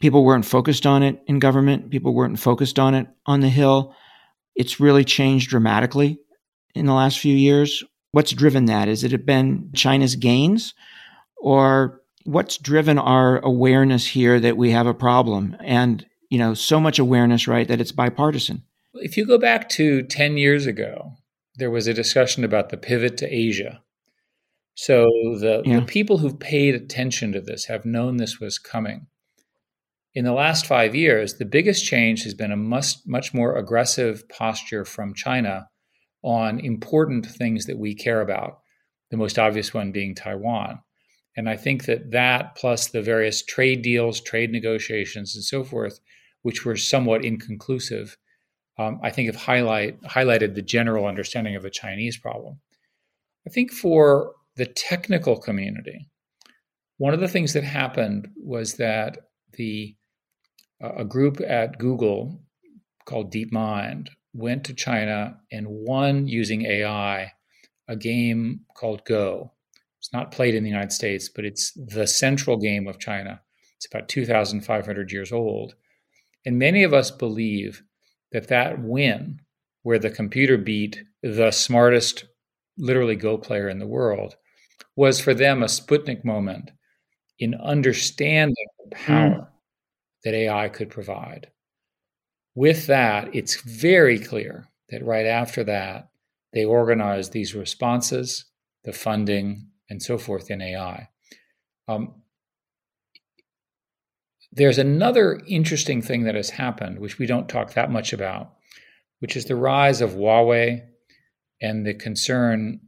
people 0.00 0.24
weren't 0.24 0.44
focused 0.44 0.86
on 0.86 1.02
it 1.02 1.22
in 1.26 1.38
government. 1.38 1.90
People 1.90 2.14
weren't 2.14 2.38
focused 2.38 2.78
on 2.78 2.94
it 2.94 3.06
on 3.24 3.40
the 3.40 3.48
Hill. 3.48 3.94
It's 4.54 4.80
really 4.80 5.04
changed 5.04 5.50
dramatically 5.50 6.18
in 6.74 6.86
the 6.86 6.94
last 6.94 7.18
few 7.18 7.34
years. 7.34 7.82
What's 8.12 8.32
driven 8.32 8.66
that? 8.66 8.88
Is 8.88 9.04
it 9.04 9.26
been 9.26 9.70
China's 9.74 10.16
gains 10.16 10.74
or 11.36 12.00
what's 12.24 12.58
driven 12.58 12.98
our 12.98 13.38
awareness 13.40 14.06
here 14.06 14.40
that 14.40 14.56
we 14.56 14.70
have 14.70 14.86
a 14.86 14.94
problem 14.94 15.56
and, 15.60 16.04
you 16.30 16.38
know, 16.38 16.54
so 16.54 16.80
much 16.80 16.98
awareness, 16.98 17.46
right, 17.48 17.68
that 17.68 17.80
it's 17.80 17.92
bipartisan? 17.92 18.62
If 18.94 19.16
you 19.16 19.26
go 19.26 19.38
back 19.38 19.68
to 19.70 20.02
10 20.02 20.36
years 20.36 20.66
ago, 20.66 21.12
there 21.56 21.70
was 21.70 21.86
a 21.86 21.94
discussion 21.94 22.44
about 22.44 22.70
the 22.70 22.76
pivot 22.76 23.16
to 23.18 23.34
Asia. 23.34 23.82
So 24.74 25.04
the, 25.04 25.62
yeah. 25.64 25.80
the 25.80 25.86
people 25.86 26.18
who've 26.18 26.38
paid 26.38 26.74
attention 26.74 27.32
to 27.32 27.40
this 27.40 27.66
have 27.66 27.84
known 27.84 28.16
this 28.16 28.40
was 28.40 28.58
coming 28.58 29.06
in 30.16 30.24
the 30.24 30.32
last 30.32 30.64
five 30.66 30.94
years, 30.94 31.34
the 31.34 31.44
biggest 31.44 31.84
change 31.84 32.24
has 32.24 32.32
been 32.32 32.50
a 32.50 32.56
much, 32.56 32.94
much 33.04 33.34
more 33.34 33.54
aggressive 33.58 34.26
posture 34.30 34.86
from 34.86 35.12
China 35.12 35.68
on 36.22 36.58
important 36.58 37.26
things 37.26 37.66
that 37.66 37.78
we 37.78 37.94
care 37.94 38.22
about, 38.22 38.60
the 39.10 39.18
most 39.18 39.38
obvious 39.38 39.74
one 39.74 39.92
being 39.92 40.14
Taiwan. 40.14 40.80
And 41.36 41.50
I 41.50 41.58
think 41.58 41.84
that 41.84 42.12
that, 42.12 42.56
plus 42.56 42.88
the 42.88 43.02
various 43.02 43.44
trade 43.44 43.82
deals, 43.82 44.22
trade 44.22 44.50
negotiations, 44.50 45.36
and 45.36 45.44
so 45.44 45.62
forth, 45.62 46.00
which 46.46 46.64
were 46.64 46.76
somewhat 46.76 47.24
inconclusive, 47.24 48.16
um, 48.78 49.00
I 49.02 49.10
think 49.10 49.26
have 49.26 49.34
highlight, 49.34 50.00
highlighted 50.02 50.54
the 50.54 50.62
general 50.62 51.04
understanding 51.04 51.56
of 51.56 51.64
the 51.64 51.70
Chinese 51.70 52.16
problem. 52.16 52.60
I 53.44 53.50
think 53.50 53.72
for 53.72 54.32
the 54.54 54.66
technical 54.66 55.40
community, 55.40 56.08
one 56.98 57.12
of 57.12 57.18
the 57.18 57.26
things 57.26 57.52
that 57.54 57.64
happened 57.64 58.28
was 58.36 58.74
that 58.74 59.18
the 59.54 59.96
a 60.80 61.04
group 61.04 61.40
at 61.40 61.78
Google 61.78 62.40
called 63.06 63.32
DeepMind 63.32 64.06
went 64.32 64.62
to 64.66 64.74
China 64.74 65.40
and 65.50 65.66
won 65.68 66.28
using 66.28 66.64
AI 66.64 67.32
a 67.88 67.96
game 67.96 68.60
called 68.76 69.04
Go. 69.04 69.52
It's 69.98 70.12
not 70.12 70.30
played 70.30 70.54
in 70.54 70.62
the 70.62 70.70
United 70.70 70.92
States, 70.92 71.28
but 71.28 71.44
it's 71.44 71.72
the 71.72 72.06
central 72.06 72.56
game 72.56 72.86
of 72.86 73.00
China. 73.00 73.40
It's 73.78 73.86
about 73.86 74.08
2,500 74.08 75.10
years 75.10 75.32
old. 75.32 75.74
And 76.46 76.58
many 76.58 76.84
of 76.84 76.94
us 76.94 77.10
believe 77.10 77.82
that 78.32 78.48
that 78.48 78.80
win, 78.80 79.40
where 79.82 79.98
the 79.98 80.10
computer 80.10 80.56
beat 80.56 81.02
the 81.22 81.50
smartest, 81.50 82.24
literally 82.78 83.16
Go 83.16 83.36
player 83.36 83.68
in 83.68 83.80
the 83.80 83.86
world, 83.86 84.36
was 84.94 85.20
for 85.20 85.34
them 85.34 85.62
a 85.62 85.66
Sputnik 85.66 86.24
moment 86.24 86.70
in 87.38 87.54
understanding 87.56 88.66
the 88.84 88.96
power 88.96 89.30
mm 89.30 89.46
that 90.24 90.34
AI 90.34 90.68
could 90.68 90.90
provide. 90.90 91.48
With 92.56 92.88
that, 92.88 93.32
it's 93.32 93.60
very 93.60 94.18
clear 94.18 94.66
that 94.88 95.04
right 95.04 95.26
after 95.26 95.62
that, 95.62 96.08
they 96.52 96.64
organized 96.64 97.30
these 97.30 97.54
responses, 97.54 98.46
the 98.82 98.92
funding, 98.92 99.68
and 99.88 100.02
so 100.02 100.18
forth 100.18 100.50
in 100.50 100.60
AI. 100.60 101.08
Um, 101.86 102.22
there's 104.52 104.78
another 104.78 105.40
interesting 105.46 106.02
thing 106.02 106.24
that 106.24 106.34
has 106.34 106.50
happened, 106.50 106.98
which 106.98 107.18
we 107.18 107.26
don't 107.26 107.48
talk 107.48 107.74
that 107.74 107.90
much 107.90 108.12
about, 108.12 108.52
which 109.20 109.36
is 109.36 109.46
the 109.46 109.56
rise 109.56 110.00
of 110.00 110.12
Huawei 110.12 110.82
and 111.60 111.86
the 111.86 111.94
concern, 111.94 112.80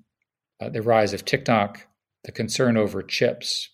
uh, 0.60 0.68
the 0.68 0.82
rise 0.82 1.12
of 1.12 1.24
TikTok, 1.24 1.86
the 2.24 2.32
concern 2.32 2.76
over 2.76 3.02
chips, 3.02 3.70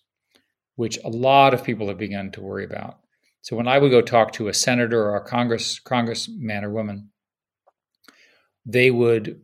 which 0.75 0.97
a 1.03 1.09
lot 1.09 1.53
of 1.53 1.63
people 1.63 1.87
have 1.87 1.97
begun 1.97 2.31
to 2.31 2.41
worry 2.41 2.65
about. 2.65 2.99
So 3.41 3.55
when 3.55 3.67
I 3.67 3.77
would 3.77 3.91
go 3.91 4.01
talk 4.01 4.33
to 4.33 4.47
a 4.47 4.53
senator 4.53 5.03
or 5.03 5.15
a 5.15 5.25
Congress 5.25 5.79
congressman 5.79 6.63
or 6.63 6.71
woman, 6.71 7.11
they 8.65 8.89
would 8.89 9.41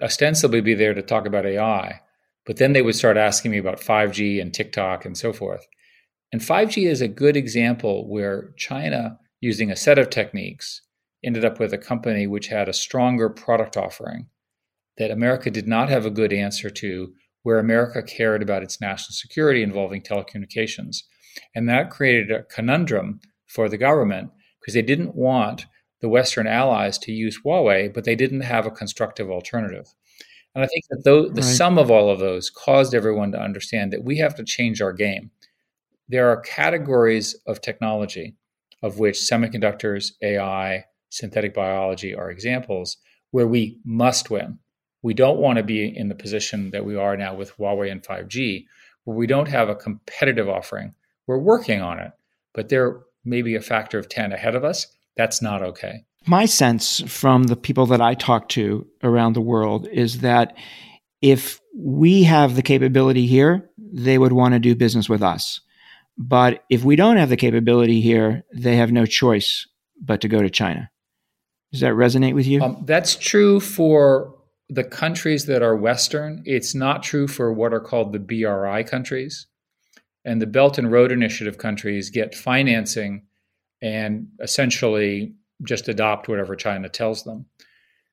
ostensibly 0.00 0.60
be 0.60 0.74
there 0.74 0.94
to 0.94 1.02
talk 1.02 1.26
about 1.26 1.46
AI, 1.46 2.00
but 2.46 2.56
then 2.56 2.72
they 2.72 2.82
would 2.82 2.94
start 2.94 3.16
asking 3.16 3.50
me 3.50 3.58
about 3.58 3.80
5G 3.80 4.40
and 4.40 4.52
TikTok 4.52 5.04
and 5.04 5.16
so 5.16 5.32
forth. 5.32 5.66
And 6.34 6.42
5G 6.42 6.90
is 6.90 7.00
a 7.00 7.06
good 7.06 7.36
example 7.36 8.08
where 8.08 8.50
China, 8.56 9.20
using 9.40 9.70
a 9.70 9.76
set 9.76 10.00
of 10.00 10.10
techniques, 10.10 10.82
ended 11.22 11.44
up 11.44 11.60
with 11.60 11.72
a 11.72 11.78
company 11.78 12.26
which 12.26 12.48
had 12.48 12.68
a 12.68 12.72
stronger 12.72 13.30
product 13.30 13.76
offering 13.76 14.26
that 14.98 15.12
America 15.12 15.48
did 15.48 15.68
not 15.68 15.90
have 15.90 16.04
a 16.04 16.10
good 16.10 16.32
answer 16.32 16.70
to 16.70 17.12
where 17.44 17.60
America 17.60 18.02
cared 18.02 18.42
about 18.42 18.64
its 18.64 18.80
national 18.80 19.12
security 19.12 19.62
involving 19.62 20.02
telecommunications. 20.02 21.04
And 21.54 21.68
that 21.68 21.90
created 21.90 22.32
a 22.32 22.42
conundrum 22.42 23.20
for 23.46 23.68
the 23.68 23.78
government 23.78 24.32
because 24.60 24.74
they 24.74 24.82
didn't 24.82 25.14
want 25.14 25.66
the 26.00 26.08
Western 26.08 26.48
allies 26.48 26.98
to 26.98 27.12
use 27.12 27.42
Huawei, 27.46 27.94
but 27.94 28.02
they 28.02 28.16
didn't 28.16 28.40
have 28.40 28.66
a 28.66 28.72
constructive 28.72 29.30
alternative. 29.30 29.86
And 30.56 30.64
I 30.64 30.66
think 30.66 30.84
that 30.90 31.04
the, 31.04 31.28
the 31.32 31.42
right. 31.42 31.44
sum 31.44 31.78
of 31.78 31.92
all 31.92 32.10
of 32.10 32.18
those 32.18 32.50
caused 32.50 32.92
everyone 32.92 33.30
to 33.30 33.40
understand 33.40 33.92
that 33.92 34.02
we 34.02 34.18
have 34.18 34.34
to 34.34 34.44
change 34.44 34.82
our 34.82 34.92
game. 34.92 35.30
There 36.08 36.28
are 36.30 36.40
categories 36.40 37.34
of 37.46 37.60
technology, 37.60 38.36
of 38.82 38.98
which 38.98 39.16
semiconductors, 39.16 40.12
AI, 40.22 40.84
synthetic 41.10 41.54
biology 41.54 42.14
are 42.14 42.30
examples, 42.30 42.96
where 43.30 43.46
we 43.46 43.78
must 43.84 44.30
win. 44.30 44.58
We 45.02 45.14
don't 45.14 45.38
want 45.38 45.58
to 45.58 45.64
be 45.64 45.86
in 45.96 46.08
the 46.08 46.14
position 46.14 46.70
that 46.70 46.84
we 46.84 46.96
are 46.96 47.16
now 47.16 47.34
with 47.34 47.56
Huawei 47.56 47.90
and 47.90 48.02
5G, 48.02 48.64
where 49.04 49.16
we 49.16 49.26
don't 49.26 49.48
have 49.48 49.68
a 49.68 49.74
competitive 49.74 50.48
offering. 50.48 50.94
We're 51.26 51.38
working 51.38 51.80
on 51.80 51.98
it, 51.98 52.12
but 52.52 52.68
there 52.68 53.00
may 53.24 53.42
be 53.42 53.54
a 53.54 53.60
factor 53.60 53.98
of 53.98 54.08
10 54.08 54.32
ahead 54.32 54.54
of 54.54 54.64
us 54.64 54.86
that's 55.16 55.40
not 55.40 55.62
okay. 55.62 56.04
My 56.26 56.46
sense 56.46 57.00
from 57.06 57.44
the 57.44 57.56
people 57.56 57.86
that 57.86 58.00
I 58.00 58.14
talk 58.14 58.48
to 58.50 58.86
around 59.02 59.34
the 59.34 59.40
world 59.40 59.86
is 59.88 60.20
that 60.20 60.56
if 61.20 61.60
we 61.76 62.24
have 62.24 62.56
the 62.56 62.62
capability 62.62 63.26
here, 63.26 63.70
they 63.78 64.18
would 64.18 64.32
want 64.32 64.54
to 64.54 64.58
do 64.58 64.74
business 64.74 65.08
with 65.08 65.22
us. 65.22 65.60
But 66.16 66.64
if 66.70 66.84
we 66.84 66.96
don't 66.96 67.16
have 67.16 67.28
the 67.28 67.36
capability 67.36 68.00
here, 68.00 68.44
they 68.52 68.76
have 68.76 68.92
no 68.92 69.06
choice 69.06 69.66
but 70.00 70.20
to 70.20 70.28
go 70.28 70.42
to 70.42 70.50
China. 70.50 70.90
Does 71.72 71.80
that 71.80 71.94
resonate 71.94 72.34
with 72.34 72.46
you? 72.46 72.62
Um, 72.62 72.84
that's 72.86 73.16
true 73.16 73.58
for 73.58 74.34
the 74.68 74.84
countries 74.84 75.46
that 75.46 75.62
are 75.62 75.76
Western. 75.76 76.42
It's 76.46 76.74
not 76.74 77.02
true 77.02 77.26
for 77.26 77.52
what 77.52 77.74
are 77.74 77.80
called 77.80 78.12
the 78.12 78.18
BRI 78.20 78.84
countries. 78.84 79.46
And 80.24 80.40
the 80.40 80.46
Belt 80.46 80.78
and 80.78 80.90
Road 80.90 81.12
Initiative 81.12 81.58
countries 81.58 82.10
get 82.10 82.34
financing 82.34 83.26
and 83.82 84.28
essentially 84.40 85.34
just 85.62 85.88
adopt 85.88 86.28
whatever 86.28 86.56
China 86.56 86.88
tells 86.88 87.24
them. 87.24 87.46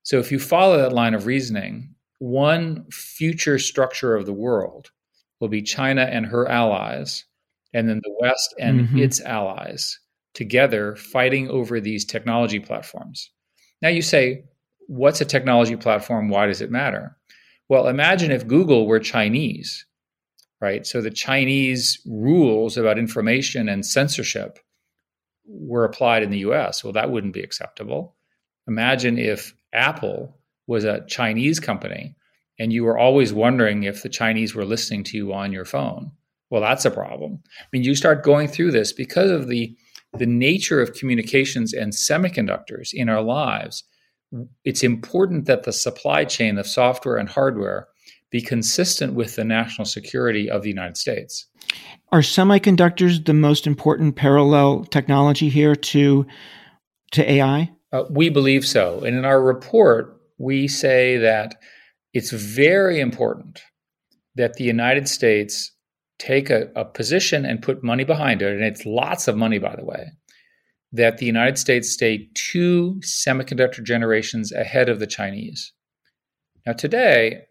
So 0.03 0.17
if 0.17 0.31
you 0.31 0.39
follow 0.39 0.77
that 0.77 0.93
line 0.93 1.13
of 1.13 1.25
reasoning, 1.25 1.95
one 2.19 2.85
future 2.91 3.59
structure 3.59 4.15
of 4.15 4.25
the 4.25 4.33
world 4.33 4.91
will 5.39 5.47
be 5.47 5.61
China 5.61 6.01
and 6.01 6.25
her 6.25 6.47
allies, 6.49 7.25
and 7.73 7.87
then 7.87 8.01
the 8.03 8.15
West 8.19 8.53
and 8.59 8.81
mm-hmm. 8.81 8.97
its 8.97 9.21
allies 9.21 9.99
together 10.33 10.95
fighting 10.95 11.49
over 11.49 11.79
these 11.79 12.05
technology 12.05 12.59
platforms. 12.59 13.31
Now 13.81 13.89
you 13.89 14.01
say, 14.01 14.45
what's 14.87 15.21
a 15.21 15.25
technology 15.25 15.75
platform? 15.75 16.29
Why 16.29 16.47
does 16.47 16.61
it 16.61 16.71
matter? 16.71 17.17
Well, 17.69 17.87
imagine 17.87 18.31
if 18.31 18.47
Google 18.47 18.87
were 18.87 18.99
Chinese, 18.99 19.85
right? 20.59 20.85
So 20.85 21.01
the 21.01 21.11
Chinese 21.11 22.01
rules 22.05 22.77
about 22.77 22.99
information 22.99 23.69
and 23.69 23.85
censorship 23.85 24.59
were 25.45 25.85
applied 25.85 26.23
in 26.23 26.31
the 26.31 26.39
US. 26.39 26.83
Well, 26.83 26.93
that 26.93 27.11
wouldn't 27.11 27.33
be 27.33 27.41
acceptable. 27.41 28.15
Imagine 28.67 29.17
if 29.17 29.53
Apple 29.73 30.37
was 30.67 30.83
a 30.83 31.05
Chinese 31.07 31.59
company 31.59 32.15
and 32.59 32.71
you 32.71 32.83
were 32.83 32.97
always 32.97 33.33
wondering 33.33 33.83
if 33.83 34.03
the 34.03 34.09
Chinese 34.09 34.53
were 34.53 34.65
listening 34.65 35.03
to 35.05 35.17
you 35.17 35.33
on 35.33 35.51
your 35.51 35.65
phone. 35.65 36.11
Well, 36.51 36.61
that's 36.61 36.85
a 36.85 36.91
problem. 36.91 37.41
I 37.59 37.65
mean, 37.71 37.83
you 37.83 37.95
start 37.95 38.23
going 38.23 38.49
through 38.49 38.71
this 38.71 38.93
because 38.93 39.31
of 39.31 39.47
the 39.47 39.75
the 40.17 40.25
nature 40.25 40.81
of 40.81 40.93
communications 40.93 41.71
and 41.71 41.93
semiconductors 41.93 42.89
in 42.93 43.07
our 43.07 43.21
lives. 43.21 43.85
It's 44.65 44.83
important 44.83 45.45
that 45.45 45.63
the 45.63 45.71
supply 45.71 46.25
chain 46.25 46.57
of 46.57 46.67
software 46.67 47.15
and 47.15 47.29
hardware 47.29 47.87
be 48.29 48.41
consistent 48.41 49.13
with 49.13 49.37
the 49.37 49.45
national 49.45 49.85
security 49.85 50.49
of 50.49 50.63
the 50.63 50.69
United 50.69 50.97
States. 50.97 51.47
Are 52.11 52.19
semiconductors 52.19 53.25
the 53.25 53.33
most 53.33 53.65
important 53.65 54.17
parallel 54.17 54.83
technology 54.83 55.47
here 55.47 55.75
to 55.75 56.25
to 57.11 57.31
AI? 57.31 57.71
Uh, 57.93 58.03
we 58.09 58.29
believe 58.29 58.65
so, 58.65 58.99
and 58.99 59.17
in 59.17 59.23
our 59.23 59.41
report, 59.41 60.21
we 60.37 60.67
say 60.67 61.17
that 61.17 61.55
it's 62.13 62.31
very 62.31 62.99
important 62.99 63.61
that 64.35 64.55
the 64.55 64.63
United 64.65 65.07
States 65.07 65.71
take 66.21 66.51
a, 66.51 66.69
a 66.75 66.85
position 66.85 67.45
and 67.45 67.63
put 67.63 67.83
money 67.83 68.03
behind 68.03 68.43
it, 68.43 68.53
and 68.53 68.63
it's 68.63 68.85
lots 68.85 69.27
of 69.27 69.35
money, 69.35 69.57
by 69.57 69.75
the 69.75 69.83
way. 69.83 70.05
That 70.91 71.17
the 71.17 71.25
United 71.25 71.57
States 71.57 71.91
stay 71.91 72.29
two 72.35 73.01
semiconductor 73.03 73.83
generations 73.83 74.51
ahead 74.51 74.87
of 74.87 74.99
the 74.99 75.07
Chinese. 75.07 75.73
Now, 76.65 76.73
today, 76.73 77.45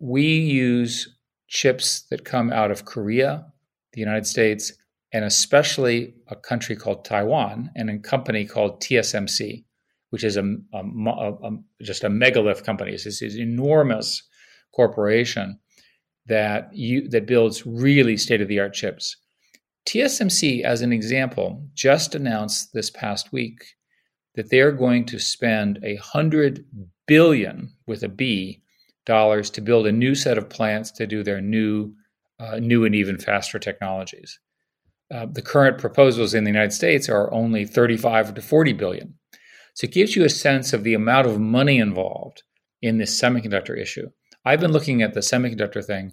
we 0.00 0.24
use 0.24 1.16
chips 1.46 2.02
that 2.10 2.24
come 2.24 2.52
out 2.52 2.72
of 2.72 2.84
Korea, 2.84 3.46
the 3.92 4.00
United 4.00 4.26
States, 4.26 4.72
and 5.12 5.24
especially 5.24 6.14
a 6.26 6.34
country 6.34 6.74
called 6.74 7.04
Taiwan 7.04 7.70
and 7.76 7.88
a 7.88 7.98
company 7.98 8.44
called 8.44 8.82
TSMC, 8.82 9.64
which 10.10 10.24
is 10.24 10.36
a, 10.36 10.42
a, 10.74 10.80
a 10.80 11.50
just 11.82 12.02
a 12.02 12.10
megalith 12.10 12.64
company. 12.64 12.92
It's 12.92 13.04
this 13.04 13.22
enormous 13.22 14.22
corporation 14.74 15.60
that 16.26 16.74
you, 16.74 17.08
that 17.08 17.26
builds 17.26 17.66
really 17.66 18.16
state 18.16 18.40
of 18.40 18.48
the 18.48 18.60
art 18.60 18.74
chips. 18.74 19.16
TSMC, 19.86 20.62
as 20.62 20.82
an 20.82 20.92
example, 20.92 21.64
just 21.74 22.14
announced 22.14 22.72
this 22.72 22.90
past 22.90 23.32
week 23.32 23.64
that 24.34 24.50
they 24.50 24.60
are 24.60 24.72
going 24.72 25.04
to 25.06 25.18
spend 25.18 25.78
a 25.82 25.96
hundred 25.96 26.64
billion 27.06 27.72
with 27.86 28.02
a 28.02 28.08
B 28.08 28.62
dollars 29.06 29.48
to 29.50 29.60
build 29.60 29.86
a 29.86 29.92
new 29.92 30.14
set 30.14 30.36
of 30.36 30.50
plants 30.50 30.90
to 30.90 31.06
do 31.06 31.22
their 31.22 31.40
new, 31.40 31.94
uh, 32.40 32.58
new 32.58 32.84
and 32.84 32.94
even 32.94 33.16
faster 33.16 33.58
technologies. 33.58 34.38
Uh, 35.14 35.26
the 35.30 35.42
current 35.42 35.78
proposals 35.78 36.34
in 36.34 36.42
the 36.42 36.50
United 36.50 36.72
States 36.72 37.08
are 37.08 37.32
only 37.32 37.64
35 37.64 38.34
to 38.34 38.42
40 38.42 38.72
billion. 38.72 39.14
So 39.74 39.84
it 39.84 39.92
gives 39.92 40.16
you 40.16 40.24
a 40.24 40.28
sense 40.28 40.72
of 40.72 40.82
the 40.82 40.94
amount 40.94 41.28
of 41.28 41.38
money 41.38 41.78
involved 41.78 42.42
in 42.82 42.98
this 42.98 43.18
semiconductor 43.18 43.78
issue. 43.78 44.10
I've 44.46 44.60
been 44.60 44.72
looking 44.72 45.02
at 45.02 45.12
the 45.12 45.20
semiconductor 45.20 45.84
thing 45.84 46.12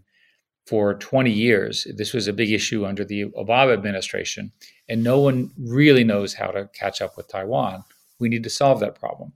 for 0.66 0.96
20 0.96 1.30
years. 1.30 1.86
This 1.96 2.14
was 2.14 2.28
a 2.28 2.34
big 2.34 2.52
issue 2.52 2.84
under 2.84 3.06
the 3.06 3.26
Obama 3.38 3.74
administration, 3.74 4.52
and 4.90 5.04
no 5.04 5.20
one 5.20 5.52
really 5.56 6.04
knows 6.04 6.34
how 6.34 6.48
to 6.48 6.68
catch 6.74 7.00
up 7.00 7.16
with 7.16 7.28
Taiwan. 7.28 7.84
We 8.20 8.30
need 8.30 8.42
to 8.44 8.50
solve 8.50 8.80
that 8.80 9.00
problem. 9.00 9.34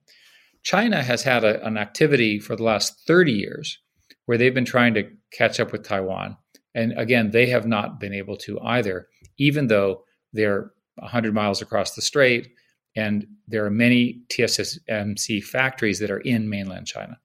China 0.63 1.03
has 1.03 1.21
had 1.21 1.43
a, 1.43 1.63
an 1.63 1.77
activity 1.77 2.39
for 2.39 2.55
the 2.55 2.63
last 2.63 3.05
30 3.05 3.33
years 3.33 3.77
where 4.25 4.37
they've 4.37 4.53
been 4.53 4.65
trying 4.65 4.95
to 4.95 5.07
catch 5.31 5.59
up 5.59 5.71
with 5.71 5.83
Taiwan. 5.83 6.35
And 6.73 6.97
again, 6.97 7.29
they 7.29 7.45
have 7.45 7.67
not 7.67 7.99
been 7.99 8.13
able 8.13 8.35
to 8.37 8.59
either, 8.61 9.09
even 9.37 9.67
though 9.67 10.05
they're 10.33 10.71
100 10.95 11.35
miles 11.35 11.61
across 11.61 11.93
the 11.93 12.01
strait 12.01 12.49
and 12.95 13.27
there 13.47 13.63
are 13.63 13.69
many 13.69 14.21
TSMC 14.29 15.43
factories 15.43 15.99
that 15.99 16.09
are 16.09 16.19
in 16.21 16.49
mainland 16.49 16.87
China. 16.87 17.19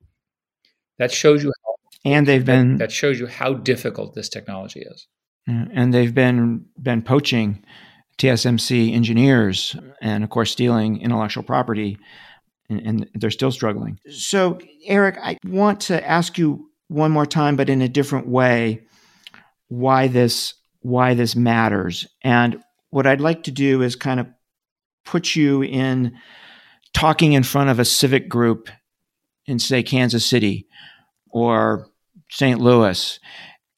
That 0.98 1.12
shows 1.12 1.42
you 1.42 1.52
how, 1.64 1.74
and 2.04 2.26
they've 2.26 2.44
been 2.44 2.78
that 2.78 2.92
shows 2.92 3.18
you 3.18 3.26
how 3.26 3.54
difficult 3.54 4.14
this 4.14 4.28
technology 4.28 4.80
is. 4.80 5.06
Mm, 5.48 5.70
and 5.72 5.94
they've 5.94 6.14
been 6.14 6.66
been 6.80 7.02
poaching 7.02 7.64
TSMC 8.18 8.92
engineers 8.92 9.76
and 10.00 10.22
of 10.22 10.30
course 10.30 10.52
stealing 10.52 11.00
intellectual 11.00 11.42
property 11.42 11.98
and, 12.68 12.80
and 12.80 13.10
they're 13.14 13.30
still 13.30 13.52
struggling. 13.52 13.98
So, 14.10 14.58
Eric, 14.86 15.18
I 15.22 15.38
want 15.44 15.80
to 15.82 16.08
ask 16.08 16.38
you 16.38 16.70
one 16.88 17.10
more 17.10 17.26
time, 17.26 17.56
but 17.56 17.70
in 17.70 17.82
a 17.82 17.88
different 17.88 18.28
way, 18.28 18.82
why 19.68 20.08
this 20.08 20.54
why 20.80 21.14
this 21.14 21.36
matters. 21.36 22.06
And 22.22 22.62
what 22.90 23.06
I'd 23.06 23.20
like 23.20 23.44
to 23.44 23.50
do 23.50 23.82
is 23.82 23.96
kind 23.96 24.20
of 24.20 24.26
put 25.04 25.34
you 25.34 25.62
in 25.62 26.14
talking 26.92 27.32
in 27.32 27.42
front 27.42 27.70
of 27.70 27.78
a 27.78 27.84
civic 27.84 28.28
group 28.28 28.68
in 29.52 29.60
say 29.60 29.82
Kansas 29.82 30.26
City 30.26 30.66
or 31.30 31.86
St. 32.30 32.60
Louis 32.60 33.20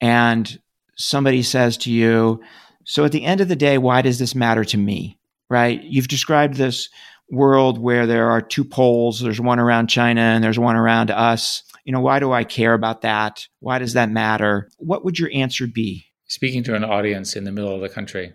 and 0.00 0.58
somebody 0.96 1.42
says 1.42 1.76
to 1.78 1.90
you, 1.90 2.42
so 2.84 3.04
at 3.04 3.12
the 3.12 3.24
end 3.24 3.40
of 3.40 3.48
the 3.48 3.56
day, 3.56 3.78
why 3.78 4.02
does 4.02 4.18
this 4.18 4.34
matter 4.34 4.64
to 4.64 4.78
me? 4.78 5.18
Right? 5.50 5.82
You've 5.82 6.08
described 6.08 6.54
this 6.54 6.88
world 7.30 7.78
where 7.78 8.06
there 8.06 8.28
are 8.30 8.42
two 8.42 8.64
poles 8.64 9.20
there's 9.20 9.40
one 9.40 9.58
around 9.58 9.88
China 9.88 10.20
and 10.20 10.44
there's 10.44 10.58
one 10.58 10.76
around 10.76 11.10
us. 11.10 11.62
You 11.84 11.92
know, 11.92 12.00
why 12.00 12.18
do 12.18 12.32
I 12.32 12.44
care 12.44 12.74
about 12.74 13.02
that? 13.02 13.46
Why 13.60 13.78
does 13.78 13.94
that 13.94 14.10
matter? 14.10 14.70
What 14.78 15.04
would 15.04 15.18
your 15.18 15.30
answer 15.32 15.66
be? 15.66 16.06
Speaking 16.26 16.62
to 16.64 16.74
an 16.74 16.84
audience 16.84 17.36
in 17.36 17.44
the 17.44 17.52
middle 17.52 17.74
of 17.74 17.80
the 17.80 17.88
country, 17.88 18.32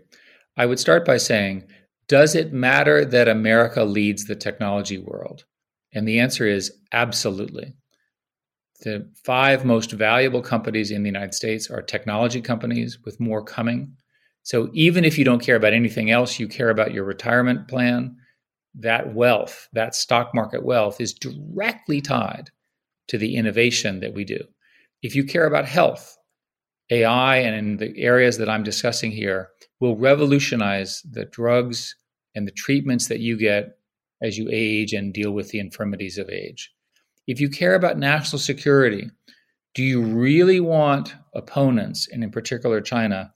I 0.56 0.66
would 0.66 0.80
start 0.80 1.06
by 1.06 1.18
saying, 1.18 1.68
Does 2.08 2.36
it 2.36 2.54
matter 2.54 3.06
that 3.06 3.28
America 3.28 3.84
leads 3.84 4.26
the 4.26 4.36
technology 4.36 4.98
world? 4.98 5.46
And 5.94 6.08
the 6.08 6.20
answer 6.20 6.48
is 6.48 6.72
absolutely. 6.92 7.74
The 8.82 9.10
five 9.24 9.66
most 9.66 9.92
valuable 9.92 10.42
companies 10.42 10.92
in 10.92 11.04
the 11.04 11.10
United 11.10 11.34
States 11.34 11.70
are 11.70 11.82
technology 11.82 12.42
companies, 12.42 13.00
with 13.04 13.20
more 13.20 13.44
coming. 13.44 13.96
So 14.44 14.70
even 14.74 15.04
if 15.04 15.18
you 15.18 15.26
don't 15.26 15.42
care 15.42 15.58
about 15.58 15.74
anything 15.74 16.12
else, 16.12 16.40
you 16.40 16.48
care 16.48 16.70
about 16.70 16.94
your 16.94 17.04
retirement 17.04 17.68
plan, 17.68 18.16
that 18.76 19.14
wealth, 19.14 19.68
that 19.74 19.96
stock 19.96 20.34
market 20.34 20.64
wealth, 20.64 21.02
is 21.02 21.14
directly 21.14 22.02
tied 22.02 22.50
to 23.08 23.18
the 23.18 23.36
innovation 23.36 24.00
that 24.00 24.14
we 24.14 24.24
do. 24.24 24.40
If 25.02 25.16
you 25.16 25.24
care 25.24 25.46
about 25.46 25.66
health, 25.66 26.18
AI 26.90 27.38
and 27.38 27.56
in 27.56 27.78
the 27.78 28.02
areas 28.02 28.38
that 28.38 28.50
I'm 28.50 28.64
discussing 28.64 29.12
here 29.12 29.50
will 29.80 29.98
revolutionize 29.98 31.02
the 31.10 31.26
drugs 31.26 31.96
and 32.36 32.48
the 32.48 32.52
treatments 32.52 33.08
that 33.08 33.20
you 33.20 33.38
get 33.38 33.79
as 34.22 34.38
you 34.38 34.50
age 34.52 34.94
and 34.94 35.14
deal 35.14 35.32
with 35.32 35.50
the 35.50 35.60
infirmities 35.60 36.18
of 36.18 36.30
age. 36.30 36.72
If 37.28 37.40
you 37.40 37.50
care 37.50 37.76
about 37.76 37.98
national 37.98 38.40
security, 38.40 39.10
do 39.76 39.84
you 39.84 40.02
really 40.02 40.60
want 40.60 41.16
opponents, 41.34 42.08
and 42.12 42.24
in 42.24 42.32
particular 42.32 42.82
China, 42.82 43.32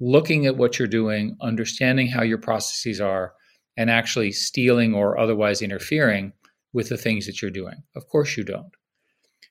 looking 0.00 0.46
at 0.46 0.56
what 0.56 0.78
you're 0.78 0.88
doing, 0.88 1.36
understanding 1.40 2.08
how 2.08 2.22
your 2.22 2.38
processes 2.38 3.00
are, 3.00 3.34
and 3.76 3.90
actually 3.90 4.32
stealing 4.32 4.94
or 4.94 5.18
otherwise 5.18 5.62
interfering 5.62 6.32
with 6.72 6.88
the 6.88 6.96
things 6.96 7.26
that 7.26 7.40
you're 7.40 7.50
doing? 7.50 7.82
Of 7.94 8.08
course 8.08 8.36
you 8.36 8.44
don't. 8.44 8.72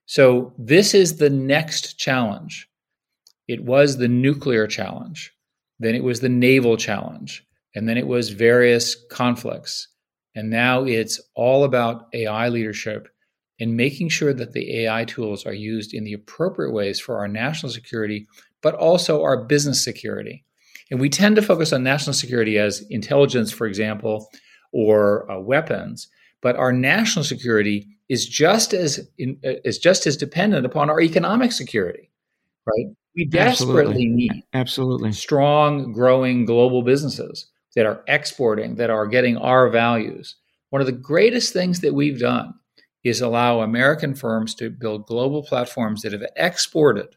So, 0.06 0.54
this 0.60 0.94
is 0.94 1.18
the 1.18 1.30
next 1.30 1.98
challenge. 1.98 2.68
It 3.48 3.64
was 3.64 3.98
the 3.98 4.08
nuclear 4.08 4.68
challenge, 4.68 5.32
then 5.80 5.96
it 5.96 6.04
was 6.04 6.20
the 6.20 6.30
naval 6.30 6.78
challenge, 6.78 7.44
and 7.76 7.88
then 7.88 7.98
it 7.98 8.08
was 8.08 8.30
various 8.30 8.96
conflicts. 9.10 9.88
And 10.36 10.50
now 10.50 10.84
it's 10.84 11.20
all 11.34 11.64
about 11.64 12.08
AI 12.14 12.50
leadership 12.50 13.08
and 13.60 13.78
making 13.78 14.10
sure 14.10 14.34
that 14.34 14.52
the 14.52 14.82
AI 14.82 15.06
tools 15.06 15.46
are 15.46 15.54
used 15.54 15.94
in 15.94 16.04
the 16.04 16.14
appropriate 16.14 16.72
ways 16.72 17.00
for 17.00 17.18
our 17.18 17.28
national 17.28 17.72
security, 17.72 18.28
but 18.62 18.76
also 18.76 19.24
our 19.24 19.46
business 19.46 19.82
security. 19.82 20.44
And 20.92 21.00
we 21.00 21.10
tend 21.10 21.38
to 21.38 21.42
focus 21.42 21.72
on 21.72 21.84
national 21.84 22.14
security 22.14 22.60
as 22.60 22.82
intelligence, 22.90 23.52
for 23.52 23.66
example, 23.66 24.30
or 24.74 25.30
uh, 25.32 25.40
weapons. 25.40 26.10
But 26.42 26.58
our 26.58 26.74
national 26.74 27.24
security 27.24 27.88
is 28.10 28.28
just 28.28 28.74
as 28.74 29.08
in, 29.18 29.40
uh, 29.44 29.54
is 29.64 29.80
just 29.80 30.06
as 30.06 30.18
dependent 30.18 30.66
upon 30.66 30.90
our 30.90 31.02
economic 31.02 31.54
security, 31.54 32.12
right? 32.68 32.94
We 33.16 33.26
desperately 33.26 33.82
Absolutely. 33.82 34.08
need 34.08 34.44
Absolutely. 34.54 35.12
strong, 35.14 35.94
growing 35.94 36.46
global 36.46 36.84
businesses 36.84 37.48
that 37.76 37.86
are 37.86 38.04
exporting, 38.08 38.76
that 38.76 38.90
are 38.90 39.08
getting 39.08 39.38
our 39.38 39.70
values. 39.70 40.36
One 40.70 40.82
of 40.82 40.86
the 40.86 40.92
greatest 40.92 41.54
things 41.54 41.82
that 41.82 41.94
we've 41.94 42.20
done 42.20 42.54
is 43.04 43.22
allow 43.22 43.62
American 43.62 44.16
firms 44.16 44.56
to 44.56 44.70
build 44.70 45.06
global 45.06 45.44
platforms 45.44 46.02
that 46.02 46.12
have 46.12 46.26
exported 46.36 47.16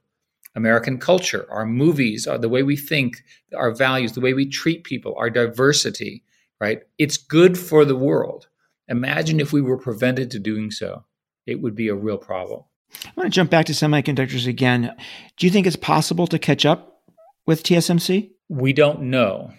American 0.55 0.99
culture, 0.99 1.47
our 1.51 1.64
movies, 1.64 2.27
our, 2.27 2.37
the 2.37 2.49
way 2.49 2.62
we 2.62 2.77
think, 2.77 3.23
our 3.57 3.75
values, 3.75 4.12
the 4.12 4.21
way 4.21 4.35
we 4.35 4.47
treat 4.47 4.85
people, 4.85 5.14
our 5.16 5.31
diversity, 5.31 6.25
right? 6.61 6.83
It's 6.99 7.16
good 7.16 7.57
for 7.57 7.85
the 7.85 7.97
world. 7.97 8.49
Imagine 8.88 9.40
if 9.40 9.53
we 9.53 9.62
were 9.62 9.79
prevented 9.79 10.31
to 10.33 10.38
doing 10.38 10.71
so. 10.71 11.05
It 11.47 11.62
would 11.62 11.75
be 11.75 11.88
a 11.88 11.94
real 11.94 12.18
problem. 12.18 12.64
I 13.05 13.11
want 13.16 13.27
to 13.27 13.35
jump 13.35 13.51
back 13.51 13.66
to 13.66 13.73
semiconductors 13.73 14.47
again. 14.47 14.94
Do 15.37 15.47
you 15.47 15.53
think 15.53 15.66
it's 15.66 15.77
possible 15.77 16.27
to 16.27 16.38
catch 16.38 16.66
up 16.66 17.03
with 17.47 17.62
TSMC? 17.62 18.31
We 18.49 18.73
don't 18.73 19.03
know. 19.03 19.53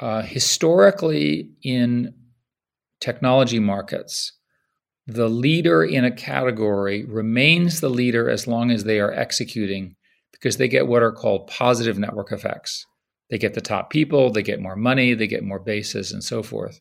Uh, 0.00 0.22
historically, 0.22 1.50
in 1.62 2.12
technology 3.00 3.58
markets, 3.58 4.32
the 5.06 5.28
leader 5.28 5.84
in 5.84 6.04
a 6.04 6.10
category 6.10 7.04
remains 7.04 7.80
the 7.80 7.90
leader 7.90 8.28
as 8.28 8.46
long 8.46 8.70
as 8.70 8.84
they 8.84 8.98
are 8.98 9.12
executing 9.12 9.96
because 10.32 10.56
they 10.56 10.68
get 10.68 10.88
what 10.88 11.02
are 11.02 11.12
called 11.12 11.46
positive 11.46 11.98
network 11.98 12.32
effects. 12.32 12.86
They 13.30 13.38
get 13.38 13.54
the 13.54 13.60
top 13.60 13.90
people, 13.90 14.30
they 14.30 14.42
get 14.42 14.60
more 14.60 14.76
money, 14.76 15.14
they 15.14 15.26
get 15.26 15.44
more 15.44 15.58
bases, 15.58 16.12
and 16.12 16.22
so 16.22 16.42
forth. 16.42 16.80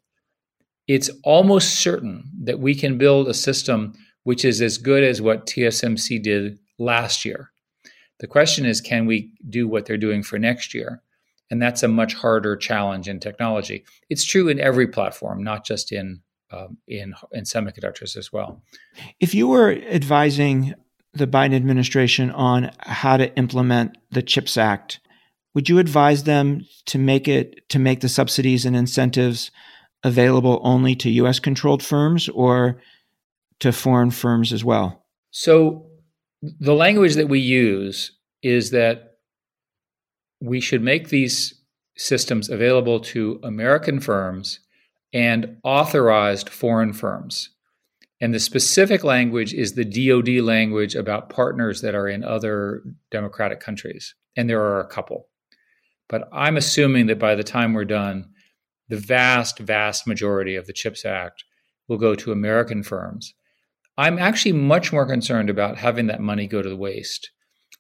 It's 0.88 1.10
almost 1.24 1.76
certain 1.76 2.30
that 2.44 2.60
we 2.60 2.76
can 2.76 2.98
build 2.98 3.28
a 3.28 3.34
system 3.34 3.94
which 4.24 4.46
is 4.46 4.62
as 4.62 4.78
good 4.78 5.04
as 5.04 5.22
what 5.22 5.46
TSMC 5.46 6.22
did 6.22 6.60
last 6.80 7.26
year. 7.26 7.52
The 8.20 8.28
question 8.28 8.66
is 8.66 8.82
can 8.82 9.06
we 9.06 9.32
do 9.50 9.68
what 9.68 9.86
they're 9.86 9.98
doing 9.98 10.24
for 10.24 10.40
next 10.40 10.74
year? 10.74 11.02
And 11.54 11.62
that's 11.62 11.84
a 11.84 11.88
much 11.88 12.16
harder 12.16 12.58
challenge 12.58 13.08
in 13.08 13.20
technology. 13.20 13.86
It's 14.10 14.26
true 14.26 14.48
in 14.48 14.60
every 14.60 14.88
platform, 14.88 15.44
not 15.44 15.64
just 15.64 15.92
in 15.92 16.22
um, 16.50 16.78
in 16.88 17.14
in 17.32 17.44
semiconductors 17.44 18.18
as 18.18 18.34
well. 18.34 18.64
If 19.20 19.36
you 19.36 19.48
were 19.48 19.72
advising 19.72 20.74
the 21.14 21.28
Biden 21.28 21.56
administration 21.56 22.32
on 22.32 22.72
how 22.80 23.18
to 23.18 23.32
implement 23.36 24.00
the 24.10 24.24
CHIPS 24.24 24.58
Act, 24.58 25.00
would 25.54 25.70
you 25.70 25.78
advise 25.78 26.24
them 26.24 26.66
to 26.88 26.98
make 26.98 27.28
it 27.28 27.70
to 27.70 27.78
make 27.78 28.00
the 28.00 28.10
subsidies 28.10 28.66
and 28.66 28.76
incentives 28.76 29.52
available 30.04 30.60
only 30.64 30.96
to 30.96 31.10
US 31.12 31.38
controlled 31.38 31.84
firms 31.84 32.30
or 32.30 32.82
to 33.60 33.72
foreign 33.72 34.10
firms 34.10 34.52
as 34.52 34.66
well? 34.66 35.06
So 35.30 35.86
the 36.42 36.74
language 36.74 37.14
that 37.14 37.30
we 37.30 37.42
use 37.42 38.12
is 38.42 38.72
that 38.72 39.13
we 40.44 40.60
should 40.60 40.84
make 40.84 41.08
these 41.08 41.54
systems 41.96 42.50
available 42.50 43.00
to 43.00 43.40
American 43.44 44.00
firms 44.00 44.60
and 45.14 45.58
authorized 45.64 46.50
foreign 46.50 46.92
firms. 46.92 47.50
And 48.20 48.34
the 48.34 48.40
specific 48.40 49.04
language 49.04 49.54
is 49.54 49.74
the 49.74 49.86
DoD 49.86 50.44
language 50.44 50.96
about 50.96 51.30
partners 51.30 51.82
that 51.82 51.96
are 51.96 52.08
in 52.08 52.24
other 52.24 52.84
democratic 53.10 53.62
countries. 53.62 54.16
And 54.36 54.50
there 54.50 54.62
are 54.62 54.82
a 54.82 54.88
couple. 54.88 55.28
But 56.10 56.28
I'm 56.34 56.58
assuming 56.58 57.08
that 57.08 57.20
by 57.20 57.36
the 57.36 57.44
time 57.44 57.74
we're 57.74 57.86
done, 57.86 58.30
the 58.90 58.98
vast, 58.98 59.60
vast 59.60 60.06
majority 60.08 60.56
of 60.56 60.68
the 60.68 60.74
CHIPS 60.74 61.06
Act 61.06 61.46
will 61.88 61.98
go 61.98 62.16
to 62.16 62.32
American 62.32 62.84
firms. 62.84 63.34
I'm 63.98 64.20
actually 64.20 64.54
much 64.54 64.92
more 64.92 65.06
concerned 65.06 65.50
about 65.50 65.78
having 65.78 66.08
that 66.08 66.20
money 66.20 66.48
go 66.48 66.62
to 66.62 66.70
the 66.70 66.76
waste. 66.76 67.30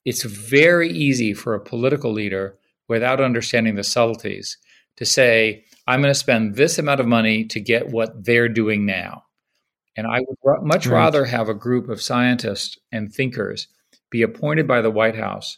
It's 0.06 0.24
very 0.24 0.90
easy 0.90 1.34
for 1.34 1.54
a 1.54 1.64
political 1.64 2.12
leader, 2.12 2.58
without 2.90 3.22
understanding 3.22 3.76
the 3.76 3.84
subtleties, 3.84 4.58
to 4.98 5.06
say, 5.06 5.64
I'm 5.88 6.02
going 6.02 6.14
to 6.14 6.20
spend 6.20 6.56
this 6.56 6.78
amount 6.78 7.00
of 7.00 7.08
money 7.08 7.46
to 7.46 7.60
get 7.60 7.90
what 7.90 8.24
they're 8.26 8.50
doing 8.50 8.86
now. 8.86 9.24
And 9.96 10.08
I 10.08 10.20
would 10.20 10.64
much 10.64 10.88
Right. 10.88 10.98
rather 10.98 11.26
have 11.26 11.50
a 11.50 11.54
group 11.54 11.88
of 11.90 12.02
scientists 12.02 12.78
and 12.92 13.14
thinkers 13.14 13.68
be 14.10 14.22
appointed 14.22 14.68
by 14.68 14.82
the 14.82 14.92
White 14.92 15.16
House 15.16 15.58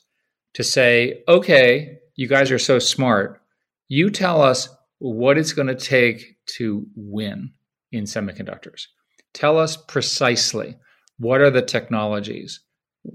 to 0.53 0.63
say, 0.63 1.23
okay, 1.27 1.97
you 2.15 2.27
guys 2.27 2.51
are 2.51 2.59
so 2.59 2.79
smart. 2.79 3.41
You 3.87 4.09
tell 4.09 4.41
us 4.41 4.69
what 4.99 5.37
it's 5.37 5.53
going 5.53 5.67
to 5.67 5.75
take 5.75 6.37
to 6.57 6.85
win 6.95 7.51
in 7.91 8.05
semiconductors. 8.05 8.87
Tell 9.33 9.57
us 9.57 9.75
precisely 9.77 10.75
what 11.17 11.41
are 11.41 11.51
the 11.51 11.61
technologies? 11.61 12.61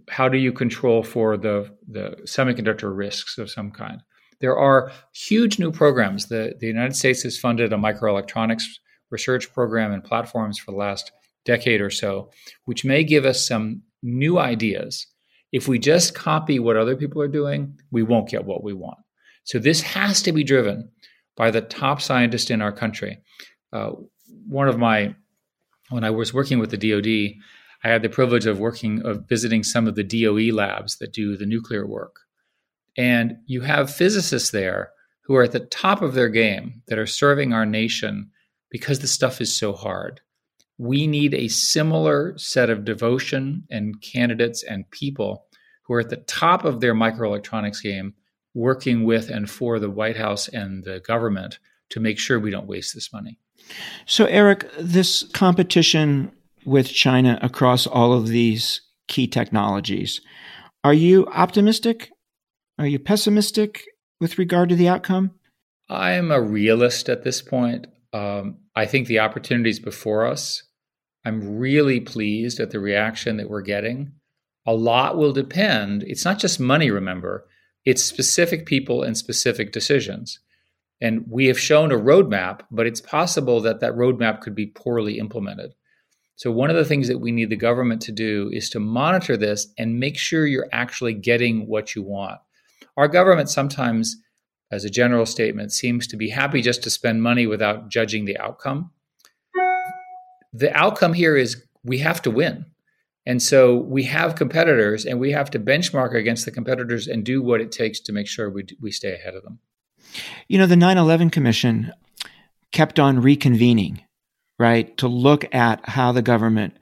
How 0.09 0.29
do 0.29 0.39
you 0.39 0.53
control 0.53 1.03
for 1.03 1.37
the, 1.37 1.71
the 1.89 2.17
semiconductor 2.25 2.95
risks 2.97 3.39
of 3.39 3.51
some 3.51 3.71
kind? 3.71 4.03
There 4.41 4.57
are 4.57 4.91
huge 5.13 5.59
new 5.59 5.71
programs. 5.71 6.27
The, 6.27 6.55
the 6.59 6.67
United 6.67 6.97
States 6.97 7.23
has 7.23 7.39
funded 7.39 7.73
a 7.73 7.77
microelectronics 7.77 8.65
research 9.11 9.53
program 9.53 9.93
and 9.93 10.03
platforms 10.03 10.59
for 10.59 10.71
the 10.71 10.79
last 10.79 11.13
decade 11.45 11.81
or 11.81 11.91
so, 11.91 12.31
which 12.65 12.85
may 12.85 13.05
give 13.05 13.25
us 13.25 13.47
some 13.47 13.83
new 14.03 14.39
ideas. 14.39 15.07
If 15.53 15.69
we 15.69 15.79
just 15.79 16.15
copy 16.15 16.59
what 16.59 16.77
other 16.77 16.97
people 16.97 17.21
are 17.21 17.29
doing, 17.29 17.79
we 17.91 18.03
won't 18.03 18.29
get 18.29 18.45
what 18.45 18.63
we 18.63 18.73
want. 18.73 18.99
So 19.45 19.59
this 19.59 19.83
has 19.83 20.23
to 20.23 20.33
be 20.33 20.45
driven 20.45 20.91
by 21.37 21.51
the 21.51 21.61
top 21.61 22.01
scientists 22.01 22.51
in 22.51 22.63
our 22.63 22.73
country. 22.73 23.19
Uh, 23.73 23.93
one 24.47 24.69
of 24.69 24.79
my, 24.79 25.15
when 25.89 26.05
I 26.05 26.11
was 26.11 26.33
working 26.33 26.59
with 26.59 26.71
the 26.71 26.77
DoD, 26.77 27.43
I 27.83 27.89
had 27.89 28.03
the 28.03 28.09
privilege 28.09 28.47
of 28.47 28.59
working, 28.59 29.03
of 29.05 29.29
visiting 29.29 29.63
some 29.63 29.87
of 29.87 29.95
the 29.95 30.05
DOE 30.05 30.55
labs 30.55 30.99
that 30.99 31.13
do 31.13 31.37
the 31.37 31.47
nuclear 31.47 31.87
work. 31.87 32.21
And 32.97 33.39
you 33.47 33.63
have 33.63 33.95
physicists 33.95 34.51
there 34.51 34.91
who 35.23 35.37
are 35.37 35.45
at 35.45 35.53
the 35.53 35.61
top 35.61 36.03
of 36.03 36.15
their 36.15 36.29
game 36.29 36.83
that 36.89 36.99
are 36.99 37.07
serving 37.07 37.53
our 37.53 37.65
nation 37.65 38.31
because 38.71 38.99
the 38.99 39.07
stuff 39.07 39.41
is 39.41 39.57
so 39.57 39.73
hard. 39.73 40.21
We 40.77 41.07
need 41.07 41.35
a 41.35 41.49
similar 41.49 42.37
set 42.37 42.71
of 42.71 42.85
devotion 42.85 43.65
and 43.71 44.01
candidates 44.01 44.63
and 44.63 44.91
people 44.91 45.47
who 45.85 45.95
are 45.95 46.01
at 46.01 46.11
the 46.11 46.17
top 46.17 46.65
of 46.65 46.81
their 46.81 46.95
microelectronics 46.95 47.83
game, 47.83 48.15
working 48.55 49.05
with 49.05 49.29
and 49.31 49.49
for 49.49 49.79
the 49.79 49.91
White 49.91 50.17
House 50.17 50.49
and 50.49 50.85
the 50.85 51.01
government 51.01 51.59
to 51.91 52.01
make 52.01 52.19
sure 52.19 52.39
we 52.39 52.51
don't 52.51 52.67
waste 52.67 52.95
this 52.95 53.13
money. 53.13 53.39
So, 54.07 54.25
Eric, 54.25 54.71
this 54.79 55.25
competition 55.33 56.33
with 56.65 56.89
China 56.89 57.39
across 57.43 57.87
all 57.87 58.13
of 58.13 58.29
these 58.29 58.83
key 59.09 59.27
technologies, 59.27 60.21
are 60.85 60.95
you 60.95 61.27
optimistic? 61.27 62.11
Are 62.79 62.87
you 62.87 62.99
pessimistic 62.99 63.85
with 64.21 64.39
regard 64.39 64.69
to 64.71 64.77
the 64.77 64.89
outcome? 64.89 65.33
I 65.89 66.13
am 66.13 66.31
a 66.31 66.41
realist 66.41 67.09
at 67.09 67.25
this 67.25 67.43
point. 67.43 67.87
Um, 68.13 68.59
I 68.75 68.87
think 68.87 69.07
the 69.07 69.19
opportunities 69.19 69.79
before 69.79 70.27
us. 70.27 70.63
I'm 71.25 71.59
really 71.59 72.01
pleased 72.01 72.61
at 72.61 72.71
the 72.71 72.81
reaction 72.81 73.37
that 73.37 73.51
we're 73.51 73.61
getting. 73.61 74.13
A 74.67 74.73
lot 74.73 75.17
will 75.17 75.33
depend. 75.33 76.05
It's 76.05 76.25
not 76.25 76.39
just 76.39 76.61
money, 76.61 76.91
remember, 76.91 77.47
it's 77.85 78.05
specific 78.05 78.67
people 78.67 79.03
and 79.03 79.17
specific 79.17 79.73
decisions. 79.73 80.39
And 81.01 81.25
we 81.29 81.47
have 81.47 81.59
shown 81.59 81.93
a 81.93 81.99
roadmap, 81.99 82.61
but 82.71 82.87
it's 82.87 83.01
possible 83.01 83.61
that 83.63 83.81
that 83.81 83.95
roadmap 83.95 84.41
could 84.41 84.55
be 84.55 84.67
poorly 84.67 85.19
implemented. 85.19 85.75
So, 86.41 86.51
one 86.51 86.71
of 86.71 86.77
the 86.77 86.87
things 86.87 87.07
that 87.09 87.19
we 87.19 87.33
need 87.33 87.51
the 87.51 87.57
government 87.57 88.01
to 88.03 88.13
do 88.13 88.49
is 88.51 88.71
to 88.71 88.81
monitor 88.81 89.37
this 89.37 89.67
and 89.77 90.01
make 90.01 90.17
sure 90.17 90.47
you're 90.47 90.71
actually 90.73 91.13
getting 91.13 91.67
what 91.67 91.95
you 91.95 92.03
want. 92.03 92.41
our 92.97 93.09
government 93.09 93.51
sometimes, 93.51 94.17
as 94.73 94.83
a 94.83 94.89
general 94.89 95.27
statement, 95.27 95.71
seems 95.71 96.07
to 96.07 96.17
be 96.17 96.31
happy 96.31 96.63
just 96.63 96.83
to 96.85 96.89
spend 96.89 97.23
money 97.23 97.47
without 97.47 97.91
judging 97.91 98.25
the 98.25 98.39
outcome. 98.39 98.91
The 100.55 100.75
outcome 100.75 101.13
here 101.13 101.37
is 101.37 101.63
we 101.85 101.99
have 101.99 102.23
to 102.23 102.31
win. 102.31 102.65
And 103.27 103.43
so 103.43 103.77
we 103.77 104.05
have 104.05 104.35
competitors 104.35 105.05
and 105.05 105.21
we 105.21 105.33
have 105.33 105.51
to 105.51 105.59
benchmark 105.59 106.15
against 106.15 106.47
the 106.47 106.53
competitors 106.53 107.07
and 107.07 107.23
do 107.23 107.43
what 107.43 107.61
it 107.61 107.71
takes 107.71 108.01
to 108.01 108.13
make 108.15 108.27
sure 108.27 108.49
we, 108.49 108.65
we 108.81 108.93
stay 108.93 109.13
ahead 109.13 109.35
of 109.35 109.43
them. 109.43 109.59
You 110.49 110.57
know, 110.57 110.67
the 110.67 110.75
9 110.75 110.97
11 110.97 111.29
Commission 111.29 111.93
kept 112.73 112.99
on 112.99 113.21
reconvening, 113.21 114.05
right, 114.61 114.95
to 114.99 115.09
look 115.09 115.53
at 115.55 115.89
how 115.89 116.13
the 116.13 116.21
government 116.23 116.75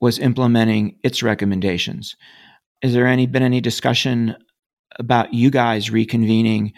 was 0.00 0.18
implementing 0.18 0.98
its 1.04 1.22
recommendations. 1.22 2.16
Is 2.82 2.92
there 2.92 3.06
any 3.06 3.26
been 3.26 3.44
any 3.44 3.60
discussion 3.60 4.36
about 4.98 5.32
you 5.32 5.50
guys 5.50 5.90
reconvening 5.90 6.72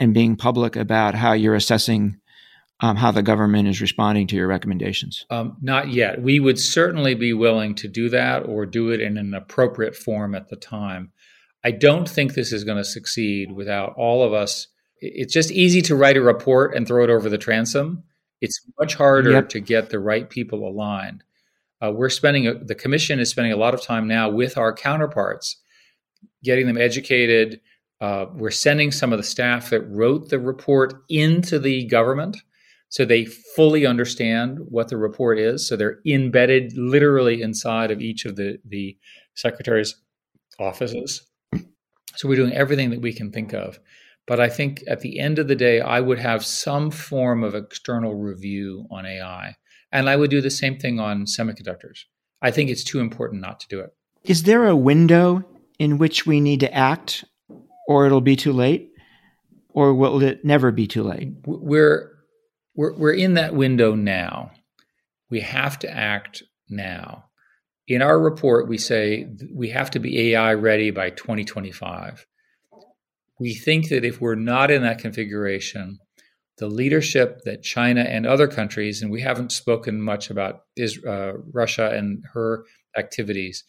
and 0.00 0.12
being 0.12 0.36
public 0.36 0.74
about 0.74 1.14
how 1.14 1.32
you're 1.32 1.54
assessing 1.54 2.18
um, 2.80 2.96
how 2.96 3.12
the 3.12 3.22
government 3.22 3.68
is 3.68 3.80
responding 3.80 4.26
to 4.26 4.36
your 4.36 4.48
recommendations? 4.48 5.24
Um, 5.30 5.56
not 5.62 5.90
yet. 5.90 6.20
We 6.20 6.40
would 6.40 6.58
certainly 6.58 7.14
be 7.14 7.32
willing 7.32 7.76
to 7.76 7.88
do 7.88 8.08
that 8.08 8.46
or 8.46 8.66
do 8.66 8.90
it 8.90 9.00
in 9.00 9.16
an 9.16 9.32
appropriate 9.32 9.94
form 9.94 10.34
at 10.34 10.48
the 10.48 10.56
time. 10.56 11.12
I 11.64 11.70
don't 11.70 12.08
think 12.08 12.34
this 12.34 12.52
is 12.52 12.64
going 12.64 12.78
to 12.78 12.84
succeed 12.84 13.52
without 13.52 13.94
all 13.96 14.24
of 14.24 14.32
us. 14.32 14.66
It's 15.00 15.32
just 15.32 15.52
easy 15.52 15.82
to 15.82 15.96
write 15.96 16.16
a 16.16 16.22
report 16.22 16.74
and 16.74 16.86
throw 16.86 17.04
it 17.04 17.10
over 17.10 17.28
the 17.28 17.38
transom. 17.38 18.02
It's 18.40 18.60
much 18.78 18.94
harder 18.94 19.32
yep. 19.32 19.48
to 19.50 19.60
get 19.60 19.90
the 19.90 19.98
right 19.98 20.28
people 20.28 20.68
aligned. 20.68 21.24
Uh, 21.82 21.92
we're 21.92 22.10
spending 22.10 22.46
a, 22.46 22.54
the 22.54 22.74
commission 22.74 23.20
is 23.20 23.30
spending 23.30 23.52
a 23.52 23.56
lot 23.56 23.74
of 23.74 23.82
time 23.82 24.08
now 24.08 24.28
with 24.28 24.58
our 24.58 24.72
counterparts, 24.72 25.56
getting 26.42 26.66
them 26.66 26.78
educated. 26.78 27.60
Uh, 28.00 28.26
we're 28.34 28.50
sending 28.50 28.90
some 28.92 29.12
of 29.12 29.18
the 29.18 29.24
staff 29.24 29.70
that 29.70 29.82
wrote 29.88 30.28
the 30.28 30.38
report 30.38 30.94
into 31.08 31.58
the 31.58 31.84
government 31.86 32.36
so 32.90 33.04
they 33.04 33.24
fully 33.24 33.84
understand 33.84 34.58
what 34.68 34.88
the 34.88 34.96
report 34.96 35.38
is. 35.38 35.66
So 35.66 35.76
they're 35.76 36.00
embedded 36.06 36.72
literally 36.76 37.42
inside 37.42 37.90
of 37.90 38.00
each 38.00 38.24
of 38.24 38.36
the, 38.36 38.58
the 38.64 38.96
secretary's 39.34 39.94
offices. 40.58 41.22
So 42.16 42.28
we're 42.28 42.36
doing 42.36 42.54
everything 42.54 42.90
that 42.90 43.00
we 43.00 43.12
can 43.12 43.30
think 43.30 43.52
of. 43.52 43.78
But 44.28 44.40
I 44.40 44.50
think 44.50 44.84
at 44.86 45.00
the 45.00 45.18
end 45.18 45.38
of 45.38 45.48
the 45.48 45.56
day, 45.56 45.80
I 45.80 46.00
would 46.00 46.18
have 46.18 46.44
some 46.44 46.90
form 46.90 47.42
of 47.42 47.54
external 47.54 48.14
review 48.14 48.86
on 48.90 49.06
AI. 49.06 49.56
And 49.90 50.08
I 50.08 50.16
would 50.16 50.30
do 50.30 50.42
the 50.42 50.50
same 50.50 50.78
thing 50.78 51.00
on 51.00 51.24
semiconductors. 51.24 52.00
I 52.42 52.50
think 52.50 52.68
it's 52.68 52.84
too 52.84 53.00
important 53.00 53.40
not 53.40 53.58
to 53.60 53.68
do 53.68 53.80
it. 53.80 53.90
Is 54.24 54.42
there 54.42 54.66
a 54.66 54.76
window 54.76 55.42
in 55.78 55.96
which 55.96 56.26
we 56.26 56.40
need 56.40 56.60
to 56.60 56.72
act, 56.74 57.24
or 57.88 58.04
it'll 58.04 58.20
be 58.20 58.36
too 58.36 58.52
late? 58.52 58.90
Or 59.70 59.94
will 59.94 60.22
it 60.22 60.44
never 60.44 60.70
be 60.72 60.86
too 60.86 61.04
late? 61.04 61.32
We're 61.46 62.12
we're, 62.74 62.92
we're 62.96 63.12
in 63.12 63.34
that 63.34 63.54
window 63.54 63.94
now. 63.94 64.52
We 65.30 65.40
have 65.40 65.78
to 65.80 65.90
act 65.90 66.42
now. 66.68 67.24
In 67.88 68.02
our 68.02 68.20
report, 68.20 68.68
we 68.68 68.78
say 68.78 69.26
we 69.52 69.70
have 69.70 69.90
to 69.92 69.98
be 69.98 70.32
AI 70.32 70.54
ready 70.54 70.90
by 70.90 71.10
2025. 71.10 72.26
We 73.40 73.54
think 73.54 73.88
that 73.88 74.04
if 74.04 74.20
we're 74.20 74.34
not 74.34 74.70
in 74.70 74.82
that 74.82 74.98
configuration, 74.98 75.98
the 76.58 76.68
leadership 76.68 77.42
that 77.44 77.62
China 77.62 78.00
and 78.00 78.26
other 78.26 78.48
countries, 78.48 79.00
and 79.00 79.10
we 79.10 79.20
haven't 79.20 79.52
spoken 79.52 80.00
much 80.02 80.30
about 80.30 80.62
uh, 81.06 81.32
Russia 81.52 81.90
and 81.90 82.24
her 82.32 82.64
activities, 82.96 83.64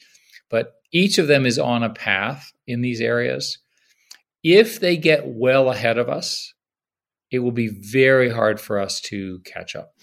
but 0.50 0.74
each 0.92 1.18
of 1.18 1.28
them 1.28 1.46
is 1.46 1.60
on 1.60 1.84
a 1.84 1.94
path 1.94 2.52
in 2.66 2.82
these 2.82 3.00
areas. 3.00 3.60
If 4.44 4.80
they 4.80 4.98
get 4.98 5.28
well 5.28 5.70
ahead 5.70 5.98
of 5.98 6.10
us, 6.10 6.54
it 7.32 7.40
will 7.40 7.52
be 7.52 7.68
very 7.68 8.30
hard 8.30 8.60
for 8.60 8.80
us 8.80 9.00
to 9.02 9.40
catch 9.46 9.76
up. 9.76 9.94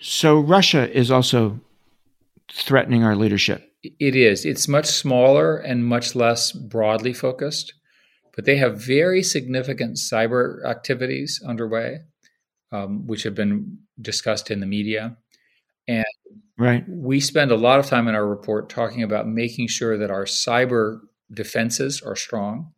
So 0.00 0.38
Russia 0.38 0.88
is 0.96 1.10
also 1.10 1.58
threatening 2.52 3.02
our 3.02 3.16
leadership. 3.16 3.62
It 3.82 4.14
is. 4.14 4.44
It's 4.44 4.68
much 4.68 4.86
smaller 4.86 5.56
and 5.56 5.84
much 5.84 6.14
less 6.14 6.52
broadly 6.52 7.12
focused, 7.12 7.74
but 8.36 8.44
they 8.44 8.56
have 8.56 8.78
very 8.80 9.22
significant 9.22 9.96
cyber 9.96 10.64
activities 10.64 11.42
underway, 11.44 12.00
um, 12.70 13.06
which 13.06 13.22
have 13.22 13.34
been 13.34 13.78
discussed 14.00 14.50
in 14.50 14.60
the 14.60 14.66
media. 14.66 15.16
And 15.88 16.04
right. 16.58 16.84
we 16.86 17.18
spend 17.18 17.50
a 17.50 17.56
lot 17.56 17.80
of 17.80 17.86
time 17.86 18.06
in 18.06 18.14
our 18.14 18.26
report 18.26 18.68
talking 18.68 19.02
about 19.02 19.26
making 19.26 19.68
sure 19.68 19.96
that 19.96 20.10
our 20.10 20.26
cyber 20.26 21.00
defenses 21.32 22.02
are 22.02 22.14
strong 22.14 22.72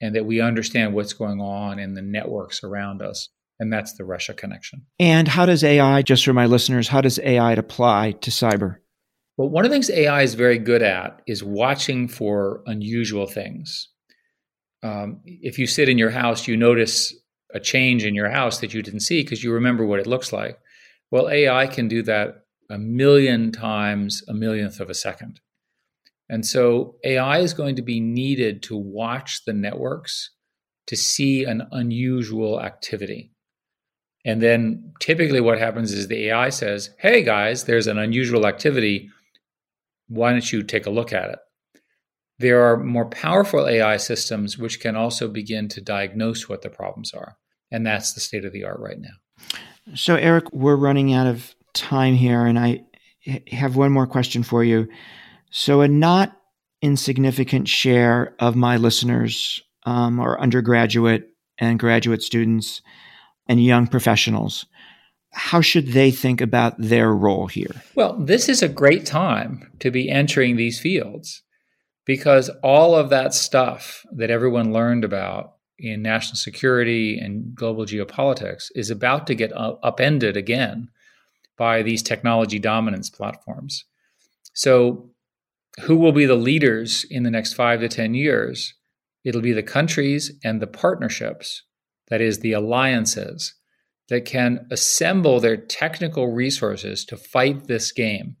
and 0.00 0.14
that 0.16 0.26
we 0.26 0.40
understand 0.40 0.92
what's 0.92 1.12
going 1.12 1.40
on 1.40 1.78
in 1.78 1.94
the 1.94 2.02
networks 2.02 2.64
around 2.64 3.00
us. 3.00 3.28
And 3.60 3.72
that's 3.72 3.92
the 3.94 4.04
Russia 4.04 4.34
connection. 4.34 4.84
And 4.98 5.28
how 5.28 5.46
does 5.46 5.62
AI, 5.62 6.02
just 6.02 6.24
for 6.24 6.32
my 6.32 6.46
listeners, 6.46 6.88
how 6.88 7.00
does 7.00 7.20
AI 7.20 7.52
apply 7.52 8.12
to 8.22 8.30
cyber? 8.32 8.78
Well, 9.36 9.48
one 9.48 9.64
of 9.64 9.70
the 9.70 9.74
things 9.74 9.90
AI 9.90 10.22
is 10.22 10.34
very 10.34 10.58
good 10.58 10.82
at 10.82 11.22
is 11.28 11.44
watching 11.44 12.08
for 12.08 12.62
unusual 12.66 13.26
things. 13.26 13.88
Um, 14.84 15.20
if 15.24 15.58
you 15.58 15.66
sit 15.66 15.88
in 15.88 15.96
your 15.96 16.10
house, 16.10 16.46
you 16.46 16.56
notice 16.56 17.14
a 17.54 17.58
change 17.58 18.04
in 18.04 18.14
your 18.14 18.28
house 18.28 18.58
that 18.58 18.74
you 18.74 18.82
didn't 18.82 19.00
see 19.00 19.22
because 19.22 19.42
you 19.42 19.52
remember 19.52 19.86
what 19.86 19.98
it 19.98 20.06
looks 20.06 20.32
like. 20.32 20.58
Well, 21.10 21.30
AI 21.30 21.66
can 21.66 21.88
do 21.88 22.02
that 22.02 22.42
a 22.70 22.78
million 22.78 23.50
times 23.50 24.22
a 24.28 24.34
millionth 24.34 24.80
of 24.80 24.90
a 24.90 24.94
second. 24.94 25.40
And 26.28 26.44
so 26.44 26.96
AI 27.04 27.38
is 27.38 27.54
going 27.54 27.76
to 27.76 27.82
be 27.82 28.00
needed 28.00 28.62
to 28.64 28.76
watch 28.76 29.44
the 29.44 29.52
networks 29.52 30.30
to 30.86 30.96
see 30.96 31.44
an 31.44 31.66
unusual 31.72 32.60
activity. 32.60 33.30
And 34.24 34.42
then 34.42 34.92
typically 35.00 35.40
what 35.40 35.58
happens 35.58 35.92
is 35.92 36.08
the 36.08 36.28
AI 36.28 36.50
says, 36.50 36.90
hey 36.98 37.22
guys, 37.22 37.64
there's 37.64 37.86
an 37.86 37.98
unusual 37.98 38.46
activity. 38.46 39.10
Why 40.08 40.32
don't 40.32 40.52
you 40.52 40.62
take 40.62 40.86
a 40.86 40.90
look 40.90 41.12
at 41.12 41.30
it? 41.30 41.38
There 42.38 42.62
are 42.62 42.76
more 42.76 43.08
powerful 43.08 43.68
AI 43.68 43.96
systems 43.96 44.58
which 44.58 44.80
can 44.80 44.96
also 44.96 45.28
begin 45.28 45.68
to 45.68 45.80
diagnose 45.80 46.48
what 46.48 46.62
the 46.62 46.70
problems 46.70 47.12
are. 47.12 47.36
And 47.70 47.86
that's 47.86 48.12
the 48.12 48.20
state 48.20 48.44
of 48.44 48.52
the 48.52 48.64
art 48.64 48.80
right 48.80 48.98
now. 48.98 49.94
So, 49.94 50.16
Eric, 50.16 50.52
we're 50.52 50.76
running 50.76 51.12
out 51.12 51.26
of 51.26 51.54
time 51.74 52.14
here, 52.14 52.46
and 52.46 52.58
I 52.58 52.84
have 53.50 53.76
one 53.76 53.92
more 53.92 54.06
question 54.06 54.42
for 54.42 54.64
you. 54.64 54.88
So, 55.50 55.82
a 55.82 55.88
not 55.88 56.36
insignificant 56.82 57.68
share 57.68 58.34
of 58.38 58.56
my 58.56 58.76
listeners 58.76 59.62
um, 59.84 60.20
are 60.20 60.40
undergraduate 60.40 61.28
and 61.58 61.78
graduate 61.78 62.22
students 62.22 62.82
and 63.48 63.62
young 63.62 63.86
professionals. 63.86 64.66
How 65.32 65.60
should 65.60 65.88
they 65.88 66.10
think 66.10 66.40
about 66.40 66.74
their 66.78 67.12
role 67.12 67.46
here? 67.48 67.82
Well, 67.94 68.16
this 68.18 68.48
is 68.48 68.62
a 68.62 68.68
great 68.68 69.04
time 69.04 69.70
to 69.80 69.90
be 69.90 70.08
entering 70.08 70.56
these 70.56 70.78
fields 70.78 71.42
because 72.04 72.50
all 72.62 72.94
of 72.94 73.10
that 73.10 73.34
stuff 73.34 74.04
that 74.12 74.30
everyone 74.30 74.72
learned 74.72 75.04
about 75.04 75.54
in 75.78 76.02
national 76.02 76.36
security 76.36 77.18
and 77.18 77.54
global 77.54 77.84
geopolitics 77.84 78.70
is 78.74 78.90
about 78.90 79.26
to 79.26 79.34
get 79.34 79.52
upended 79.56 80.36
again 80.36 80.88
by 81.56 81.82
these 81.82 82.02
technology 82.02 82.58
dominance 82.58 83.10
platforms. 83.10 83.84
So 84.52 85.10
who 85.82 85.96
will 85.96 86.12
be 86.12 86.26
the 86.26 86.36
leaders 86.36 87.04
in 87.10 87.24
the 87.24 87.30
next 87.30 87.54
five 87.54 87.80
to 87.80 87.88
10 87.88 88.14
years? 88.14 88.74
It'll 89.24 89.40
be 89.40 89.52
the 89.52 89.62
countries 89.62 90.32
and 90.44 90.60
the 90.60 90.66
partnerships, 90.66 91.62
that 92.08 92.20
is, 92.20 92.40
the 92.40 92.52
alliances, 92.52 93.54
that 94.08 94.24
can 94.24 94.66
assemble 94.70 95.40
their 95.40 95.56
technical 95.56 96.30
resources 96.30 97.04
to 97.06 97.16
fight 97.16 97.66
this 97.66 97.90
game, 97.90 98.36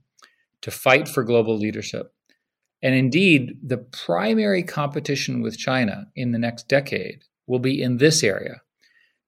to 0.60 0.70
fight 0.70 1.08
for 1.08 1.24
global 1.24 1.58
leadership. 1.58 2.13
And 2.84 2.94
indeed, 2.94 3.56
the 3.60 3.78
primary 3.78 4.62
competition 4.62 5.42
with 5.42 5.58
China 5.58 6.06
in 6.14 6.30
the 6.30 6.38
next 6.38 6.68
decade 6.68 7.24
will 7.48 7.58
be 7.58 7.82
in 7.82 7.96
this 7.96 8.22
area. 8.22 8.62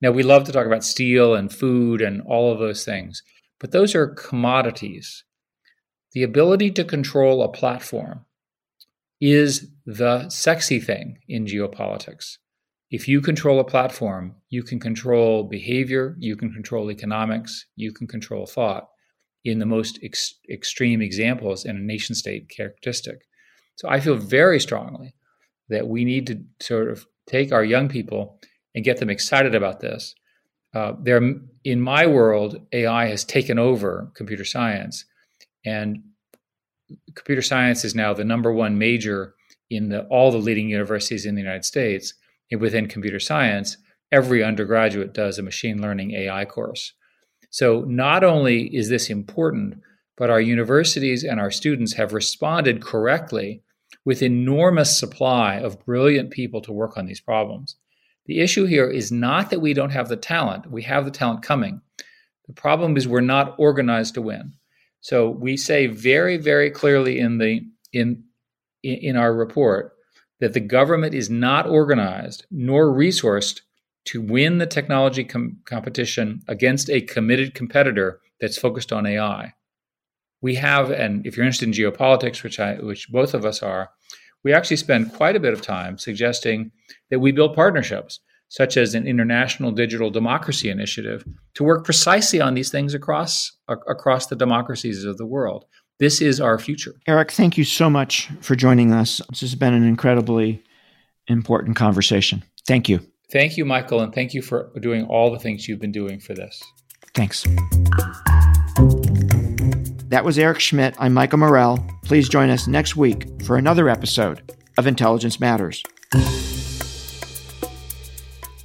Now, 0.00 0.12
we 0.12 0.22
love 0.22 0.44
to 0.44 0.52
talk 0.52 0.66
about 0.66 0.84
steel 0.84 1.34
and 1.34 1.52
food 1.52 2.00
and 2.00 2.22
all 2.22 2.52
of 2.52 2.60
those 2.60 2.84
things, 2.84 3.24
but 3.58 3.72
those 3.72 3.96
are 3.96 4.06
commodities 4.06 5.24
the 6.16 6.22
ability 6.22 6.70
to 6.70 6.82
control 6.82 7.42
a 7.42 7.48
platform 7.52 8.24
is 9.20 9.68
the 9.84 10.26
sexy 10.30 10.80
thing 10.80 11.18
in 11.28 11.44
geopolitics. 11.44 12.38
If 12.90 13.06
you 13.06 13.20
control 13.20 13.60
a 13.60 13.64
platform, 13.64 14.34
you 14.48 14.62
can 14.62 14.80
control 14.80 15.44
behavior, 15.44 16.16
you 16.18 16.34
can 16.34 16.54
control 16.54 16.90
economics, 16.90 17.66
you 17.76 17.92
can 17.92 18.06
control 18.06 18.46
thought 18.46 18.88
in 19.44 19.58
the 19.58 19.66
most 19.66 19.98
ex- 20.02 20.38
extreme 20.50 21.02
examples 21.02 21.66
in 21.66 21.76
a 21.76 21.80
nation 21.80 22.14
state 22.14 22.48
characteristic. 22.48 23.26
So 23.76 23.88
I 23.88 24.00
feel 24.00 24.16
very 24.16 24.60
strongly 24.60 25.14
that 25.68 25.88
we 25.88 26.04
need 26.04 26.26
to 26.28 26.42
sort 26.60 26.90
of 26.90 27.06
take 27.26 27.52
our 27.52 27.64
young 27.64 27.88
people 27.88 28.40
and 28.74 28.84
get 28.84 28.98
them 28.98 29.10
excited 29.10 29.54
about 29.54 29.80
this. 29.80 30.14
Uh, 30.74 30.92
there, 31.00 31.22
in 31.64 31.80
my 31.80 32.06
world, 32.06 32.66
AI 32.72 33.06
has 33.06 33.24
taken 33.24 33.58
over 33.58 34.10
computer 34.14 34.44
science 34.44 35.04
and 35.64 36.02
computer 37.14 37.42
science 37.42 37.84
is 37.84 37.94
now 37.94 38.14
the 38.14 38.24
number 38.24 38.52
one 38.52 38.78
major 38.78 39.34
in 39.70 39.88
the, 39.88 40.04
all 40.04 40.30
the 40.30 40.38
leading 40.38 40.68
universities 40.68 41.26
in 41.26 41.34
the 41.34 41.42
United 41.42 41.64
States. 41.64 42.14
And 42.50 42.60
within 42.60 42.86
computer 42.86 43.18
science, 43.18 43.76
every 44.12 44.44
undergraduate 44.44 45.12
does 45.12 45.38
a 45.38 45.42
machine 45.42 45.82
learning 45.82 46.12
AI 46.12 46.44
course. 46.44 46.92
So 47.50 47.84
not 47.88 48.22
only 48.22 48.74
is 48.74 48.88
this 48.88 49.10
important, 49.10 49.80
but 50.16 50.30
our 50.30 50.40
universities 50.40 51.24
and 51.24 51.40
our 51.40 51.50
students 51.50 51.94
have 51.94 52.12
responded 52.12 52.82
correctly 52.82 53.62
with 54.04 54.22
enormous 54.22 54.96
supply 54.96 55.56
of 55.56 55.84
brilliant 55.84 56.30
people 56.30 56.60
to 56.62 56.72
work 56.72 56.96
on 56.96 57.06
these 57.06 57.20
problems. 57.20 57.76
The 58.26 58.40
issue 58.40 58.66
here 58.66 58.90
is 58.90 59.12
not 59.12 59.50
that 59.50 59.60
we 59.60 59.74
don't 59.74 59.90
have 59.90 60.08
the 60.08 60.16
talent, 60.16 60.70
we 60.70 60.82
have 60.82 61.04
the 61.04 61.10
talent 61.10 61.42
coming. 61.42 61.80
The 62.46 62.52
problem 62.52 62.96
is 62.96 63.08
we're 63.08 63.20
not 63.20 63.54
organized 63.58 64.14
to 64.14 64.22
win. 64.22 64.54
So 65.00 65.28
we 65.30 65.56
say 65.56 65.86
very, 65.86 66.36
very 66.36 66.70
clearly 66.70 67.18
in 67.18 67.38
the 67.38 67.60
in 67.92 68.24
in 68.82 69.16
our 69.16 69.34
report 69.34 69.92
that 70.40 70.52
the 70.52 70.60
government 70.60 71.14
is 71.14 71.30
not 71.30 71.68
organized 71.68 72.46
nor 72.50 72.86
resourced 72.86 73.60
to 74.06 74.20
win 74.20 74.58
the 74.58 74.66
technology 74.66 75.24
com- 75.24 75.58
competition 75.64 76.40
against 76.46 76.90
a 76.90 77.00
committed 77.00 77.54
competitor 77.54 78.20
that's 78.40 78.58
focused 78.58 78.92
on 78.92 79.06
AI. 79.06 79.52
We 80.42 80.54
have, 80.56 80.90
and 80.90 81.26
if 81.26 81.36
you're 81.36 81.46
interested 81.46 81.68
in 81.68 81.74
geopolitics, 81.74 82.42
which 82.42 82.60
I, 82.60 82.74
which 82.74 83.08
both 83.10 83.34
of 83.34 83.44
us 83.44 83.62
are, 83.62 83.90
we 84.44 84.52
actually 84.52 84.76
spend 84.76 85.12
quite 85.12 85.34
a 85.34 85.40
bit 85.40 85.52
of 85.52 85.62
time 85.62 85.98
suggesting 85.98 86.70
that 87.10 87.18
we 87.18 87.32
build 87.32 87.54
partnerships, 87.54 88.20
such 88.48 88.76
as 88.76 88.94
an 88.94 89.06
international 89.06 89.72
digital 89.72 90.10
democracy 90.10 90.70
initiative, 90.70 91.24
to 91.54 91.64
work 91.64 91.84
precisely 91.84 92.40
on 92.40 92.54
these 92.54 92.70
things 92.70 92.94
across 92.94 93.50
across 93.68 94.26
the 94.26 94.36
democracies 94.36 95.04
of 95.04 95.16
the 95.16 95.26
world. 95.26 95.64
This 95.98 96.20
is 96.20 96.40
our 96.40 96.58
future. 96.58 96.94
Eric, 97.08 97.32
thank 97.32 97.56
you 97.56 97.64
so 97.64 97.88
much 97.88 98.28
for 98.40 98.54
joining 98.54 98.92
us. 98.92 99.20
This 99.30 99.40
has 99.40 99.54
been 99.54 99.74
an 99.74 99.84
incredibly 99.84 100.62
important 101.26 101.76
conversation. 101.76 102.44
Thank 102.66 102.88
you. 102.88 103.00
Thank 103.32 103.56
you, 103.56 103.64
Michael, 103.64 104.00
and 104.00 104.14
thank 104.14 104.34
you 104.34 104.42
for 104.42 104.70
doing 104.80 105.06
all 105.06 105.32
the 105.32 105.38
things 105.38 105.66
you've 105.66 105.80
been 105.80 105.92
doing 105.92 106.20
for 106.20 106.34
this. 106.34 106.62
Thanks. 107.14 107.44
That 110.08 110.24
was 110.24 110.38
Eric 110.38 110.60
Schmidt. 110.60 110.94
I'm 111.00 111.12
Michael 111.12 111.40
Morell. 111.40 111.84
Please 112.04 112.28
join 112.28 112.48
us 112.48 112.68
next 112.68 112.94
week 112.94 113.26
for 113.42 113.56
another 113.56 113.88
episode 113.88 114.52
of 114.78 114.86
Intelligence 114.86 115.40
Matters. 115.40 115.82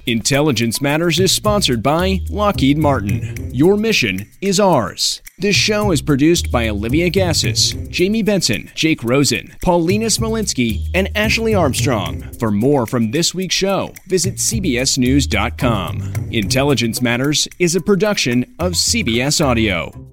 Intelligence 0.06 0.80
Matters 0.80 1.18
is 1.18 1.32
sponsored 1.32 1.82
by 1.82 2.20
Lockheed 2.28 2.78
Martin. 2.78 3.50
Your 3.52 3.76
mission 3.76 4.28
is 4.40 4.60
ours. 4.60 5.20
This 5.38 5.56
show 5.56 5.90
is 5.90 6.00
produced 6.00 6.52
by 6.52 6.68
Olivia 6.68 7.10
Gazis, 7.10 7.88
Jamie 7.88 8.22
Benson, 8.22 8.70
Jake 8.76 9.02
Rosen, 9.02 9.52
Paulina 9.64 10.06
Smolinski, 10.06 10.88
and 10.94 11.10
Ashley 11.16 11.56
Armstrong. 11.56 12.22
For 12.38 12.52
more 12.52 12.86
from 12.86 13.10
this 13.10 13.34
week's 13.34 13.54
show, 13.56 13.92
visit 14.06 14.36
CBSNews.com. 14.36 16.28
Intelligence 16.30 17.02
Matters 17.02 17.48
is 17.58 17.74
a 17.74 17.80
production 17.80 18.54
of 18.60 18.72
CBS 18.72 19.44
Audio. 19.44 20.12